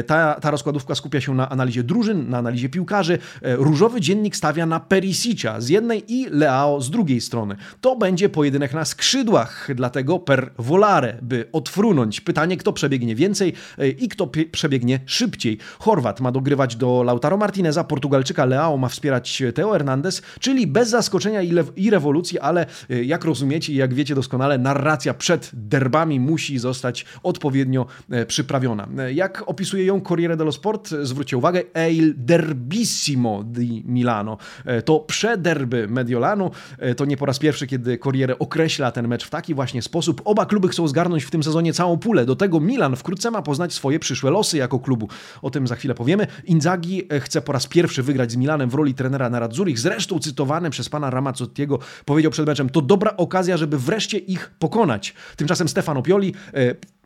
Ta, 0.07 0.33
ta 0.33 0.51
rozkładówka 0.51 0.95
skupia 0.95 1.21
się 1.21 1.35
na 1.35 1.49
analizie 1.49 1.83
drużyn, 1.83 2.28
na 2.29 2.37
analizie 2.37 2.69
piłkarzy. 2.69 3.17
E, 3.41 3.55
różowy 3.55 4.01
dziennik 4.01 4.35
stawia 4.35 4.65
na 4.65 4.79
Perisicia 4.79 5.61
z 5.61 5.69
jednej 5.69 6.13
i 6.13 6.27
Leao 6.29 6.81
z 6.81 6.89
drugiej 6.89 7.21
strony. 7.21 7.55
To 7.81 7.95
będzie 7.95 8.29
pojedynek 8.29 8.73
na 8.73 8.85
skrzydłach, 8.85 9.69
dlatego 9.75 10.19
per 10.19 10.51
volare, 10.57 11.17
by 11.21 11.45
odfrunąć. 11.51 12.21
Pytanie, 12.21 12.57
kto 12.57 12.73
przebiegnie 12.73 13.15
więcej 13.15 13.53
e, 13.77 13.89
i 13.89 14.07
kto 14.07 14.29
przebiegnie 14.51 14.99
szybciej. 15.05 15.57
Chorwat 15.79 16.21
ma 16.21 16.31
dogrywać 16.31 16.75
do 16.75 17.03
Lautaro 17.03 17.37
Martineza, 17.37 17.83
Portugalczyka 17.83 18.45
Leao 18.45 18.77
ma 18.77 18.89
wspierać 18.89 19.43
Teo 19.55 19.71
Hernandez, 19.71 20.21
czyli 20.39 20.67
bez 20.67 20.89
zaskoczenia 20.89 21.41
i, 21.41 21.53
i 21.75 21.89
rewolucji, 21.89 22.39
ale 22.39 22.65
e, 22.89 23.03
jak 23.03 23.25
rozumiecie 23.25 23.73
i 23.73 23.75
jak 23.75 23.93
wiecie 23.93 24.15
doskonale, 24.15 24.57
narracja 24.57 25.13
przed 25.13 25.51
derbami 25.53 26.19
musi 26.19 26.59
zostać 26.59 27.05
odpowiednio 27.23 27.85
przyprawiona. 28.27 28.87
Jak 29.13 29.43
opisuje 29.47 29.85
ją 29.85 30.01
Corriere 30.01 30.37
dello 30.37 30.51
Sport, 30.51 30.89
zwróćcie 31.01 31.37
uwagę, 31.37 31.61
Eil 31.73 32.13
derbissimo 32.19 33.43
di 33.43 33.83
Milano. 33.85 34.37
E, 34.65 34.81
to 34.81 34.99
przederby 34.99 35.87
Mediolanu. 35.87 36.51
E, 36.77 36.95
to 36.95 37.05
nie 37.05 37.17
po 37.17 37.25
raz 37.25 37.39
pierwszy, 37.39 37.67
kiedy 37.67 37.97
Corriere 37.97 38.39
określa 38.39 38.91
ten 38.91 39.07
mecz 39.07 39.25
w 39.25 39.29
taki 39.29 39.53
właśnie 39.53 39.81
sposób. 39.81 40.21
Oba 40.25 40.45
kluby 40.45 40.67
chcą 40.67 40.87
zgarnąć 40.87 41.23
w 41.23 41.31
tym 41.31 41.43
sezonie 41.43 41.73
całą 41.73 41.97
pulę. 41.97 42.25
Do 42.25 42.35
tego 42.35 42.59
Milan 42.59 42.95
wkrótce 42.95 43.31
ma 43.31 43.41
poznać 43.41 43.73
swoje 43.73 43.99
przyszłe 43.99 44.31
losy 44.31 44.57
jako 44.57 44.79
klubu. 44.79 45.09
O 45.41 45.49
tym 45.49 45.67
za 45.67 45.75
chwilę 45.75 45.95
powiemy. 45.95 46.27
Inzaghi 46.45 47.07
e, 47.09 47.19
chce 47.19 47.41
po 47.41 47.51
raz 47.51 47.67
pierwszy 47.67 48.03
wygrać 48.03 48.31
z 48.31 48.35
Milanem 48.35 48.69
w 48.69 48.73
roli 48.73 48.93
trenera 48.93 49.29
na 49.29 49.39
Radzurich. 49.39 49.79
Zresztą 49.79 50.19
cytowany 50.19 50.69
przez 50.69 50.89
pana 50.89 51.09
Ramazzottiego 51.09 51.79
powiedział 52.05 52.31
przed 52.31 52.45
meczem, 52.45 52.69
to 52.69 52.81
dobra 52.81 53.17
okazja, 53.17 53.57
żeby 53.57 53.77
wreszcie 53.77 54.17
ich 54.17 54.51
pokonać. 54.59 55.13
Tymczasem 55.35 55.69
Stefano 55.69 56.01
Pioli 56.01 56.33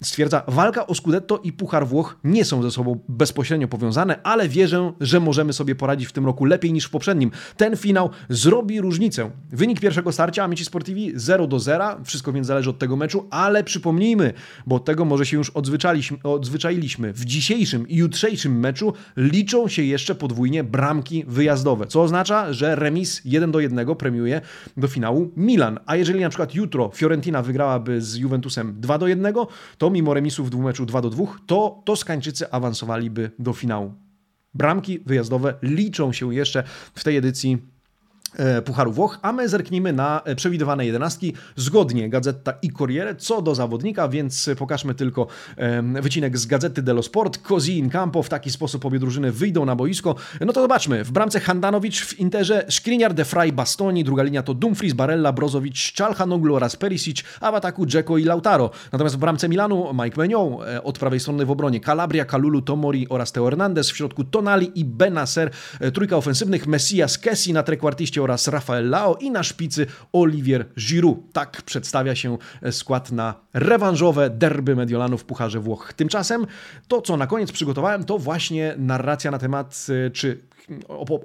stwierdza, 0.02 0.44
walka 0.48 0.88
o 0.88 0.96
Scudetto 0.96 1.38
i 1.38 1.54
Puchar 1.54 1.88
Włoch 1.88 2.18
nie 2.24 2.46
są 2.46 2.64
ze 2.64 2.72
sobą 2.72 3.00
bezpośrednio 3.10 3.68
powiązane, 3.68 4.24
ale 4.24 4.50
wierzę, 4.50 4.94
że 5.00 5.20
możemy 5.20 5.54
sobie 5.54 5.76
poradzić 5.76 6.08
w 6.08 6.12
tym 6.12 6.26
roku 6.26 6.46
lepiej 6.46 6.74
niż 6.74 6.86
w 6.86 6.90
poprzednim. 6.90 7.32
Ten 7.58 7.78
finał 7.78 8.10
zrobi 8.30 8.82
różnicę. 8.82 9.32
Wynik 9.50 9.80
pierwszego 9.80 10.12
starcia 10.12 10.44
Amici 10.44 10.66
Sportivi 10.66 11.12
0 11.16 11.48
do 11.48 11.60
0, 11.60 11.86
wszystko 12.04 12.34
więc 12.34 12.48
zależy 12.48 12.70
od 12.70 12.80
tego 12.80 12.96
meczu, 12.96 13.28
ale 13.30 13.64
przypomnijmy, 13.64 14.34
bo 14.66 14.76
od 14.76 14.86
tego 14.86 15.06
może 15.06 15.26
się 15.26 15.38
już 15.38 15.52
odzwyczailiśmy. 16.24 17.14
W 17.14 17.26
dzisiejszym 17.26 17.88
i 17.88 17.96
jutrzejszym 17.96 18.60
meczu 18.60 18.94
liczą 19.18 19.68
się 19.68 19.84
jeszcze 19.84 20.16
podwójnie 20.16 20.64
bramki 20.64 21.24
wyjazdowe, 21.28 21.88
co 21.88 22.02
oznacza, 22.02 22.54
że 22.54 22.76
remis 22.76 23.22
1 23.26 23.52
do 23.52 23.60
1 23.60 23.96
premiuje 23.96 24.42
do 24.78 24.88
finału 24.88 25.32
Milan. 25.38 25.80
A 25.86 25.96
jeżeli 25.96 26.20
na 26.20 26.30
przykład 26.30 26.56
jutro 26.56 26.92
Fiorentina 26.96 27.42
wygrałaby 27.42 28.02
z 28.02 28.16
Juventusem 28.16 28.76
2 28.80 28.98
do 28.98 29.08
1, 29.08 29.34
to 29.78 29.90
pomimo 29.94 30.14
remisu 30.14 30.44
w 30.44 30.50
dwumeczu 30.50 30.86
2 30.86 31.02
do 31.02 31.10
2, 31.10 31.26
to 31.46 31.82
Toskańczycy 31.86 32.52
awansowaliby 32.52 33.32
do 33.40 33.54
finału. 33.54 33.94
Bramki 34.54 35.00
wyjazdowe 35.00 35.54
liczą 35.62 36.14
się 36.14 36.34
jeszcze 36.36 36.64
w 36.94 37.04
tej 37.04 37.18
edycji 37.18 37.58
Pucharu 38.66 38.92
Włoch, 38.92 39.20
a 39.22 39.32
my 39.32 39.50
zerknijmy 39.50 39.94
na 39.94 40.22
e, 40.26 40.36
przewidywane 40.36 40.86
jedenastki 40.86 41.34
zgodnie 41.56 42.10
Gazeta 42.10 42.54
i 42.62 42.72
Corriere 42.72 43.16
co 43.16 43.42
do 43.42 43.56
zawodnika, 43.56 44.10
więc 44.10 44.50
pokażmy 44.58 44.96
tylko 44.96 45.28
wycinek 46.02 46.38
z 46.38 46.46
Gazety 46.46 46.82
dello 46.82 47.04
Sport. 47.04 47.38
Cosi 47.38 47.78
in 47.78 47.90
campo, 47.90 48.24
w 48.24 48.30
taki 48.30 48.52
sposób 48.52 48.86
obie 48.86 49.00
drużyny 49.00 49.32
wyjdą 49.32 49.66
na 49.66 49.76
boisko. 49.76 50.16
No 50.42 50.54
to 50.54 50.62
zobaczmy, 50.62 51.04
w 51.04 51.12
bramce 51.12 51.40
Handanowicz, 51.40 52.06
w 52.06 52.20
Interze 52.20 52.66
Skriniar, 52.70 53.14
De 53.14 53.26
Frey, 53.26 53.52
Bastoni, 53.52 54.04
druga 54.04 54.24
linia 54.24 54.44
to 54.44 54.54
Dumfries, 54.54 54.94
Barella, 54.94 55.34
Brozowicz, 55.34 55.94
Czalhanoglu 55.94 56.56
oraz 56.56 56.76
Perisic, 56.76 57.24
a 57.42 57.52
w 57.52 57.56
ataku 57.56 57.86
Dzeko 57.86 58.18
i 58.18 58.24
Lautaro. 58.24 58.70
Natomiast 58.92 59.16
w 59.16 59.20
bramce 59.20 59.50
Milanu 59.50 59.94
Mike 60.04 60.22
Menion, 60.22 60.58
e, 60.68 60.84
od 60.84 61.00
prawej 61.00 61.20
strony 61.20 61.46
w 61.46 61.52
obronie 61.52 61.80
Calabria, 61.80 62.26
Kalulu, 62.26 62.62
Tomori 62.62 63.10
oraz 63.10 63.32
Teo 63.32 63.46
Hernandez, 63.46 63.92
w 63.92 63.98
środku 63.98 64.24
Tonali 64.24 64.80
i 64.80 64.86
Benacer, 64.86 65.52
trójka 65.94 66.18
ofensywnych, 66.18 66.68
Messias, 66.68 67.18
Kessi 67.18 67.54
na 67.54 67.64
trekwartiście 67.64 68.23
oraz 68.24 68.48
Rafael 68.48 68.90
Lao 68.90 69.16
i 69.16 69.32
na 69.32 69.44
szpicy 69.44 69.88
Olivier 70.14 70.66
Giroud. 70.80 71.18
Tak 71.34 71.62
przedstawia 71.62 72.16
się 72.16 72.38
skład 72.72 73.12
na 73.12 73.34
rewanżowe 73.54 74.30
derby 74.30 74.76
Mediolanu 74.76 75.18
w 75.18 75.26
Pucharze 75.26 75.60
Włoch. 75.60 75.94
Tymczasem 75.94 76.48
to, 76.88 77.02
co 77.02 77.18
na 77.18 77.28
koniec 77.28 77.52
przygotowałem, 77.52 78.04
to 78.04 78.18
właśnie 78.18 78.76
narracja 78.78 79.32
na 79.32 79.40
temat, 79.40 79.88
e, 80.08 80.12
czy 80.12 80.40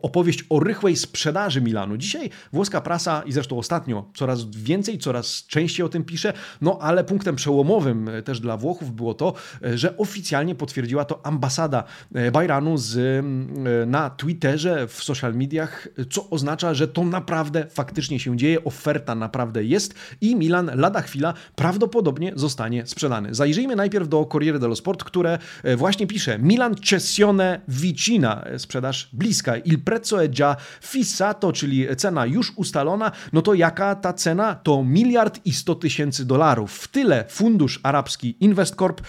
opowieść 0.03 0.45
o 0.49 0.61
rychłej 0.61 0.97
sprzedaży 0.97 1.61
Milanu. 1.61 1.97
Dzisiaj 1.97 2.31
włoska 2.53 2.81
prasa 2.81 3.23
i 3.27 3.33
zresztą 3.33 3.59
ostatnio 3.59 4.11
coraz 4.15 4.45
więcej, 4.45 4.99
coraz 4.99 5.47
częściej 5.47 5.87
o 5.87 5.89
tym 5.89 6.05
pisze, 6.05 6.33
no 6.61 6.79
ale 6.81 7.05
punktem 7.05 7.37
przełomowym 7.37 8.09
e, 8.09 8.23
też 8.23 8.41
dla 8.41 8.57
Włochów 8.57 8.93
było 8.93 9.15
to, 9.15 9.35
e, 9.63 9.79
że 9.79 9.97
oficjalnie 9.97 10.55
potwierdziła 10.55 11.05
to 11.05 11.27
ambasada 11.27 11.85
e, 12.15 12.31
Bajranu 12.31 12.77
z, 12.77 13.25
na 13.87 14.11
Twitterze, 14.11 14.87
w 14.89 15.05
social 15.05 15.35
mediach, 15.35 15.89
co 16.11 16.31
oznacza, 16.31 16.75
że 16.75 16.89
to 16.89 17.05
naprawdę 17.05 17.67
faktycznie 17.71 18.21
się 18.21 18.37
dzieje, 18.37 18.65
oferta 18.65 19.15
naprawdę 19.15 19.65
jest 19.65 19.95
i 20.21 20.37
Milan 20.37 20.71
lada 20.75 21.03
chwila 21.03 21.35
prawdopodobnie 21.57 22.33
zostanie 22.37 22.87
sprzedany. 22.87 23.35
Zajrzyjmy 23.35 23.77
najpierw 23.77 24.09
do 24.09 24.25
Corriere 24.33 24.59
dello 24.59 24.77
Sport, 24.77 25.05
które 25.05 25.39
właśnie 25.77 26.07
pisze 26.07 26.39
Milan 26.39 26.75
cessione 26.75 27.61
vicina, 27.69 28.45
sprzedaż 28.59 29.09
bliska 29.13 29.28
bliska. 29.29 29.57
Il 29.57 29.81
prezzo 29.81 30.19
è 30.19 30.29
già 30.29 30.57
fissato, 30.81 31.53
czyli 31.53 31.87
cena 31.97 32.27
już 32.27 32.53
ustalona. 32.57 33.13
No 33.33 33.43
to 33.43 33.55
jaka 33.55 33.95
ta 33.95 34.13
cena? 34.13 34.55
To 34.55 34.83
miliard 34.83 35.41
i 35.45 35.53
100 35.53 35.75
tysięcy 35.75 36.25
dolarów. 36.25 36.73
W 36.73 36.89
tyle 36.89 37.25
fundusz 37.29 37.81
arabski 37.83 38.37
Investcorp 38.41 39.01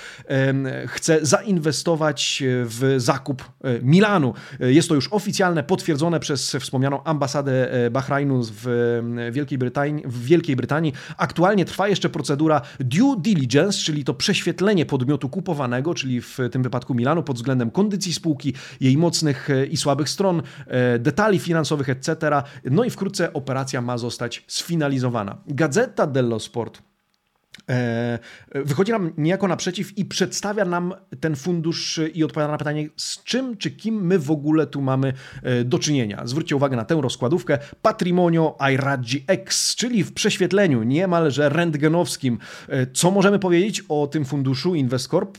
chce 0.87 1.19
zainwestować 1.21 2.43
w 2.45 2.95
zakup 2.97 3.43
e, 3.63 3.79
Milanu. 3.81 4.33
E, 4.59 4.73
jest 4.73 4.89
to 4.89 4.95
już 4.95 5.07
oficjalne, 5.11 5.63
potwierdzone 5.63 6.19
przez 6.19 6.55
wspomnianą 6.59 7.03
ambasadę 7.03 7.71
e, 7.85 7.91
Bahrajnu 7.91 8.41
w 8.43 9.01
Wielkiej 9.31 9.57
Brytanii. 9.57 10.03
W 10.05 10.25
Wielkiej 10.25 10.55
Brytanii. 10.55 10.93
Aktualnie 11.17 11.65
trwa 11.65 11.87
jeszcze 11.87 12.09
procedura 12.09 12.61
due 12.79 13.15
diligence, 13.21 13.79
czyli 13.79 14.03
to 14.03 14.13
prześwietlenie 14.13 14.85
podmiotu 14.85 15.29
kupowanego, 15.29 15.93
czyli 15.93 16.21
w 16.21 16.37
tym 16.51 16.63
wypadku 16.63 16.93
Milanu 16.95 17.23
pod 17.23 17.35
względem 17.35 17.71
kondycji 17.71 18.13
spółki, 18.13 18.53
jej 18.81 18.97
mocnych 18.97 19.49
i 19.71 19.77
słabych 19.77 20.08
stron, 20.09 20.41
e, 20.67 20.99
detali 20.99 21.39
finansowych, 21.39 21.89
etc. 21.89 22.15
No 22.71 22.83
i 22.83 22.89
wkrótce 22.89 23.33
operacja 23.33 23.81
ma 23.81 23.97
zostać 23.97 24.43
sfinalizowana. 24.47 25.37
Gazeta 25.47 26.07
dello 26.07 26.39
Sport 26.39 26.81
e, 27.69 28.19
wychodzi 28.55 28.91
nam 28.91 29.11
niejako 29.17 29.47
naprzeciw 29.47 29.97
i 29.97 30.05
przedstawia 30.05 30.65
nam 30.65 30.93
ten 31.19 31.35
fundusz 31.35 31.99
i 32.13 32.23
odpowiada 32.23 32.51
na 32.51 32.57
pytanie, 32.57 32.89
z 32.95 33.23
czym 33.23 33.57
czy 33.57 33.71
kim 33.71 34.05
my 34.05 34.19
w 34.19 34.31
ogóle 34.31 34.67
tu 34.67 34.81
mamy 34.81 35.13
e, 35.43 35.63
do 35.63 35.79
czynienia. 35.79 36.21
Zwróćcie 36.25 36.55
uwagę 36.55 36.77
na 36.77 36.85
tę 36.85 36.99
rozkładówkę 37.01 37.57
Patrimonio 37.81 38.55
Airaggi 38.59 39.23
X, 39.27 39.75
czyli 39.75 40.03
w 40.03 40.13
prześwietleniu 40.13 40.83
niemalże 40.83 41.49
rentgenowskim. 41.49 42.37
Co 42.93 43.11
możemy 43.11 43.39
powiedzieć 43.39 43.83
o 43.89 44.07
tym 44.07 44.25
funduszu 44.25 44.75
Investcorp? 44.75 45.37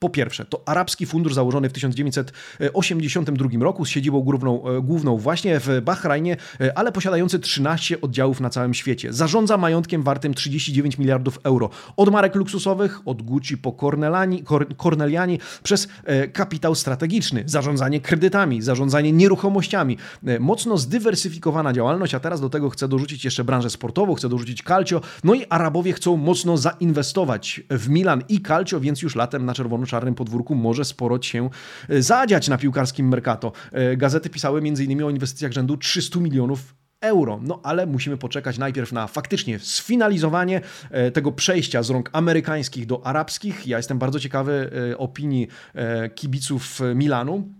Po 0.00 0.08
pierwsze, 0.08 0.44
to 0.44 0.62
arabski 0.66 1.06
fundusz 1.06 1.34
założony 1.34 1.68
w 1.68 1.72
1982 1.72 3.48
roku 3.60 3.84
z 3.84 3.88
siedzibą 3.88 4.20
główną, 4.20 4.68
e, 4.68 4.80
główną 4.80 5.16
właśnie 5.16 5.60
w 5.60 5.80
Bahrajnie, 5.82 6.36
e, 6.60 6.78
ale 6.78 6.92
posiadający 6.92 7.38
13 7.38 8.00
oddziałów 8.00 8.40
na 8.40 8.50
całym 8.50 8.74
świecie. 8.74 9.12
Zarządza 9.12 9.56
majątkiem 9.56 10.02
wartym 10.02 10.34
39 10.34 10.98
miliardów 10.98 11.38
euro. 11.42 11.70
Od 11.96 12.10
marek 12.12 12.34
luksusowych, 12.34 13.00
od 13.04 13.22
Gucci 13.22 13.58
po 13.58 13.72
Corneliani, 13.72 14.44
Corneliani 14.76 15.38
przez 15.62 15.88
e, 16.04 16.28
kapitał 16.28 16.74
strategiczny, 16.74 17.42
zarządzanie 17.46 18.00
kredytami, 18.00 18.62
zarządzanie 18.62 19.12
nieruchomościami. 19.12 19.96
Mocno 20.40 20.78
zdywersyfikowana 20.78 21.72
działalność, 21.72 22.14
a 22.14 22.20
teraz 22.20 22.40
do 22.40 22.50
tego 22.50 22.70
chce 22.70 22.88
dorzucić 22.88 23.24
jeszcze 23.24 23.44
branżę 23.44 23.70
sportową, 23.70 24.14
chce 24.14 24.28
dorzucić 24.28 24.62
calcio, 24.62 25.00
no 25.24 25.34
i 25.34 25.44
Arabowie 25.48 25.92
chcą 25.92 26.16
mocno 26.16 26.56
zainwestować 26.56 27.60
w 27.70 27.88
Milan 27.88 28.22
i 28.28 28.42
calcio, 28.42 28.80
więc 28.80 29.02
już 29.02 29.16
latem 29.16 29.46
na 29.46 29.54
czerwono 29.54 29.86
czarnym 29.90 30.14
podwórku 30.14 30.54
może 30.54 30.84
sporo 30.84 31.22
się 31.22 31.50
e, 31.88 32.02
zadziać 32.02 32.48
na 32.48 32.58
piłkarskim 32.58 33.08
Mercato. 33.08 33.52
E, 33.72 33.96
gazety 33.96 34.30
pisały 34.30 34.58
m.in. 34.58 35.02
o 35.02 35.10
inwestycjach 35.10 35.52
rzędu 35.52 35.76
300 35.76 36.20
milionów 36.20 36.74
euro. 37.00 37.40
No 37.42 37.60
ale 37.62 37.86
musimy 37.86 38.16
poczekać 38.16 38.58
najpierw 38.58 38.92
na 38.92 39.06
faktycznie 39.06 39.58
sfinalizowanie 39.58 40.60
e, 40.90 41.10
tego 41.10 41.32
przejścia 41.32 41.82
z 41.82 41.90
rąk 41.90 42.10
amerykańskich 42.12 42.86
do 42.86 43.06
arabskich. 43.06 43.66
Ja 43.66 43.76
jestem 43.76 43.98
bardzo 43.98 44.20
ciekawy 44.20 44.70
opinii 44.98 45.48
kibiców 46.14 46.80
Milanu 46.94 47.59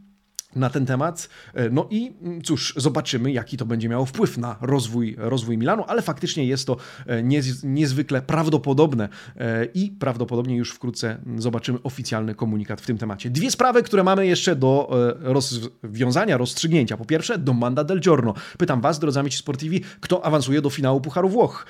na 0.56 0.70
ten 0.70 0.86
temat. 0.86 1.28
E, 1.54 1.70
no 1.70 1.86
i 1.90 2.12
mm, 2.22 2.42
cóż, 2.42 2.74
zobaczymy, 2.76 3.32
jaki 3.32 3.56
to 3.56 3.66
będzie 3.66 3.88
miało 3.88 4.06
wpływ 4.06 4.38
na 4.38 4.56
rozwój, 4.60 5.14
rozwój 5.18 5.58
Milanu, 5.58 5.84
ale 5.88 6.02
faktycznie 6.02 6.44
jest 6.44 6.66
to 6.66 6.76
e, 7.06 7.22
niezwykle 7.64 8.22
prawdopodobne 8.22 9.08
e, 9.36 9.64
i 9.64 9.90
prawdopodobnie 9.90 10.56
już 10.56 10.72
wkrótce 10.72 11.18
zobaczymy 11.36 11.78
oficjalny 11.82 12.34
komunikat 12.34 12.80
w 12.80 12.86
tym 12.86 12.98
temacie. 12.98 13.30
Dwie 13.30 13.50
sprawy, 13.50 13.82
które 13.82 14.02
mamy 14.02 14.26
jeszcze 14.26 14.56
do 14.56 14.90
rozwiązania, 15.20 16.36
rozstrzygnięcia. 16.36 16.96
Po 16.96 17.04
pierwsze, 17.04 17.38
domanda 17.38 17.84
del 17.84 18.00
giorno. 18.00 18.34
Pytam 18.58 18.80
Was, 18.80 18.98
drodzy 18.98 19.20
amici 19.20 19.38
sportivi, 19.38 19.80
kto 20.00 20.24
awansuje 20.24 20.62
do 20.62 20.70
finału 20.70 21.00
Pucharu 21.00 21.28
Włoch? 21.28 21.66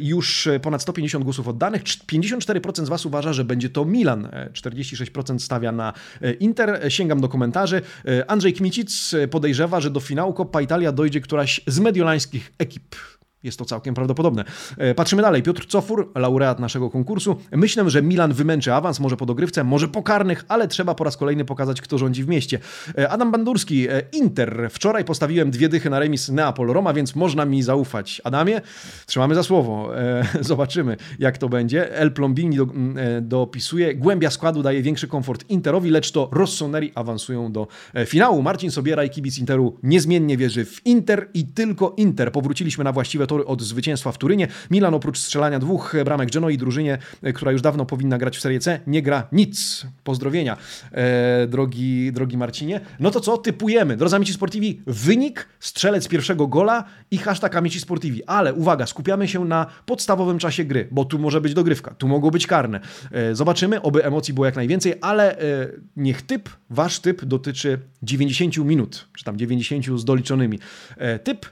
Już 0.00 0.48
ponad 0.62 0.82
150 0.82 1.24
głosów 1.24 1.48
oddanych, 1.48 1.82
54% 1.82 2.84
z 2.84 2.88
Was 2.88 3.06
uważa, 3.06 3.32
że 3.32 3.44
będzie 3.44 3.68
to 3.68 3.84
Milan, 3.84 4.28
46% 4.52 5.38
stawia 5.38 5.72
na 5.72 5.92
Inter. 6.40 6.80
Sięgam 6.88 7.20
do 7.20 7.28
komentarzy. 7.28 7.82
Andrzej 8.26 8.52
Kmicic 8.52 9.12
podejrzewa, 9.30 9.80
że 9.80 9.90
do 9.90 10.00
finału 10.00 10.32
Coppa 10.34 10.62
Italia 10.62 10.92
dojdzie 10.92 11.20
któraś 11.20 11.60
z 11.66 11.78
mediolańskich 11.78 12.52
ekip. 12.58 12.96
Jest 13.44 13.58
to 13.58 13.64
całkiem 13.64 13.94
prawdopodobne. 13.94 14.44
E, 14.78 14.94
patrzymy 14.94 15.22
dalej. 15.22 15.42
Piotr 15.42 15.66
Cofur, 15.66 16.12
laureat 16.14 16.58
naszego 16.58 16.90
konkursu. 16.90 17.36
Myślę, 17.52 17.90
że 17.90 18.02
Milan 18.02 18.32
wymęczy 18.32 18.74
awans, 18.74 19.00
może 19.00 19.16
po 19.16 19.26
dogrywce, 19.26 19.64
może 19.64 19.88
po 19.88 20.02
karnych, 20.02 20.44
ale 20.48 20.68
trzeba 20.68 20.94
po 20.94 21.04
raz 21.04 21.16
kolejny 21.16 21.44
pokazać, 21.44 21.80
kto 21.80 21.98
rządzi 21.98 22.24
w 22.24 22.28
mieście. 22.28 22.58
E, 22.98 23.08
Adam 23.08 23.32
Bandurski, 23.32 23.88
e, 23.88 24.02
Inter. 24.12 24.68
Wczoraj 24.70 25.04
postawiłem 25.04 25.50
dwie 25.50 25.68
dychy 25.68 25.90
na 25.90 25.98
remis 25.98 26.28
Neapol-Roma, 26.28 26.94
więc 26.94 27.14
można 27.14 27.44
mi 27.44 27.62
zaufać. 27.62 28.20
Adamie, 28.24 28.60
trzymamy 29.06 29.34
za 29.34 29.42
słowo. 29.42 29.90
Zobaczymy, 30.40 30.96
jak 31.18 31.38
to 31.38 31.48
będzie. 31.48 31.96
El 31.96 32.12
Plombini 32.12 32.56
do, 32.56 32.66
dopisuje. 33.22 33.94
Głębia 33.94 34.30
składu 34.30 34.62
daje 34.62 34.82
większy 34.82 35.08
komfort 35.08 35.44
Interowi, 35.50 35.90
lecz 35.90 36.10
to 36.10 36.28
Rossoneri 36.32 36.92
awansują 36.94 37.52
do 37.52 37.66
finału. 38.06 38.42
Marcin 38.42 38.70
Sobiera 38.70 39.04
i 39.04 39.10
kibic 39.10 39.38
Interu 39.38 39.78
niezmiennie 39.82 40.36
wierzy 40.36 40.64
w 40.64 40.86
Inter 40.86 41.28
i 41.34 41.44
tylko 41.44 41.94
Inter. 41.96 42.32
Powróciliśmy 42.32 42.84
na 42.84 42.92
właściwe 42.92 43.26
tory 43.26 43.33
od 43.46 43.62
zwycięstwa 43.62 44.12
w 44.12 44.18
Turynie. 44.18 44.48
Milan 44.70 44.94
oprócz 44.94 45.18
strzelania 45.18 45.58
dwóch 45.58 45.94
bramek 46.04 46.30
Genoi 46.30 46.58
drużynie, 46.58 46.98
e, 47.22 47.32
która 47.32 47.52
już 47.52 47.62
dawno 47.62 47.86
powinna 47.86 48.18
grać 48.18 48.36
w 48.36 48.40
Serie 48.40 48.60
C, 48.60 48.80
nie 48.86 49.02
gra 49.02 49.28
nic. 49.32 49.86
Pozdrowienia, 50.04 50.56
e, 50.92 51.46
drogi, 51.46 52.12
drogi 52.12 52.36
Marcinie. 52.36 52.80
No 53.00 53.10
to 53.10 53.20
co? 53.20 53.38
Typujemy. 53.38 53.96
Drodzy 53.96 54.16
Amici 54.16 54.32
Sportivi, 54.32 54.80
wynik, 54.86 55.48
strzelec 55.60 56.08
pierwszego 56.08 56.46
gola 56.46 56.84
i 57.10 57.18
hashtag 57.18 57.56
Amici 57.56 57.80
Sportivi. 57.80 58.24
Ale 58.24 58.54
uwaga, 58.54 58.86
skupiamy 58.86 59.28
się 59.28 59.44
na 59.44 59.66
podstawowym 59.86 60.38
czasie 60.38 60.64
gry, 60.64 60.88
bo 60.90 61.04
tu 61.04 61.18
może 61.18 61.40
być 61.40 61.54
dogrywka, 61.54 61.94
tu 61.94 62.08
mogą 62.08 62.30
być 62.30 62.46
karne. 62.46 62.80
E, 63.12 63.34
zobaczymy, 63.34 63.82
oby 63.82 64.04
emocji 64.04 64.34
było 64.34 64.46
jak 64.46 64.56
najwięcej, 64.56 64.94
ale 65.00 65.38
e, 65.38 65.68
niech 65.96 66.22
typ, 66.22 66.48
wasz 66.70 67.00
typ 67.00 67.24
dotyczy 67.24 67.78
90 68.02 68.56
minut, 68.56 69.08
czy 69.16 69.24
tam 69.24 69.38
90 69.38 70.00
z 70.00 70.04
doliczonymi. 70.04 70.58
E, 70.96 71.18
typ 71.18 71.46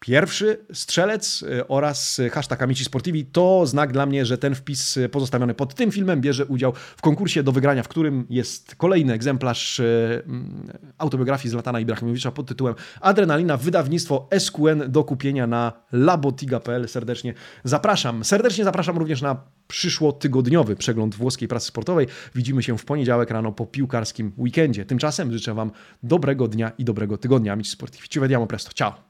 Pierwszy 0.00 0.58
strzelec 0.72 1.42
y, 1.42 1.68
oraz 1.68 2.20
hashtag 2.32 2.62
Amici 2.62 2.84
Sportivi 2.84 3.24
to 3.24 3.66
znak 3.66 3.92
dla 3.92 4.06
mnie, 4.06 4.26
że 4.26 4.38
ten 4.38 4.54
wpis 4.54 4.98
pozostawiony 5.12 5.54
pod 5.54 5.74
tym 5.74 5.92
filmem 5.92 6.20
bierze 6.20 6.46
udział 6.46 6.72
w 6.96 7.02
konkursie 7.02 7.42
do 7.42 7.52
wygrania, 7.52 7.82
w 7.82 7.88
którym 7.88 8.26
jest 8.30 8.74
kolejny 8.74 9.12
egzemplarz 9.12 9.80
y, 9.80 10.22
mm, 10.26 10.72
autobiografii 10.98 11.50
Zlatana 11.50 11.80
Ibrahimowicza 11.80 12.30
pod 12.30 12.46
tytułem 12.46 12.74
Adrenalina, 13.00 13.56
wydawnictwo 13.56 14.28
SQN 14.38 14.82
do 14.88 15.04
kupienia 15.04 15.46
na 15.46 15.72
labotiga.pl. 15.92 16.88
Serdecznie 16.88 17.34
zapraszam. 17.64 18.24
Serdecznie 18.24 18.64
zapraszam 18.64 18.98
również 18.98 19.22
na 19.22 19.42
przyszłotygodniowy 19.68 20.76
przegląd 20.76 21.14
włoskiej 21.14 21.48
prasy 21.48 21.66
sportowej. 21.66 22.06
Widzimy 22.34 22.62
się 22.62 22.78
w 22.78 22.84
poniedziałek 22.84 23.30
rano 23.30 23.52
po 23.52 23.66
piłkarskim 23.66 24.32
weekendzie. 24.38 24.84
Tymczasem 24.84 25.32
życzę 25.32 25.54
Wam 25.54 25.70
dobrego 26.02 26.48
dnia 26.48 26.72
i 26.78 26.84
dobrego 26.84 27.18
tygodnia. 27.18 27.52
Amici 27.52 27.70
Sportivi. 27.70 28.08
Ci 28.08 28.20
vediamo 28.20 28.46
presto. 28.46 28.72
Ciao! 28.72 29.09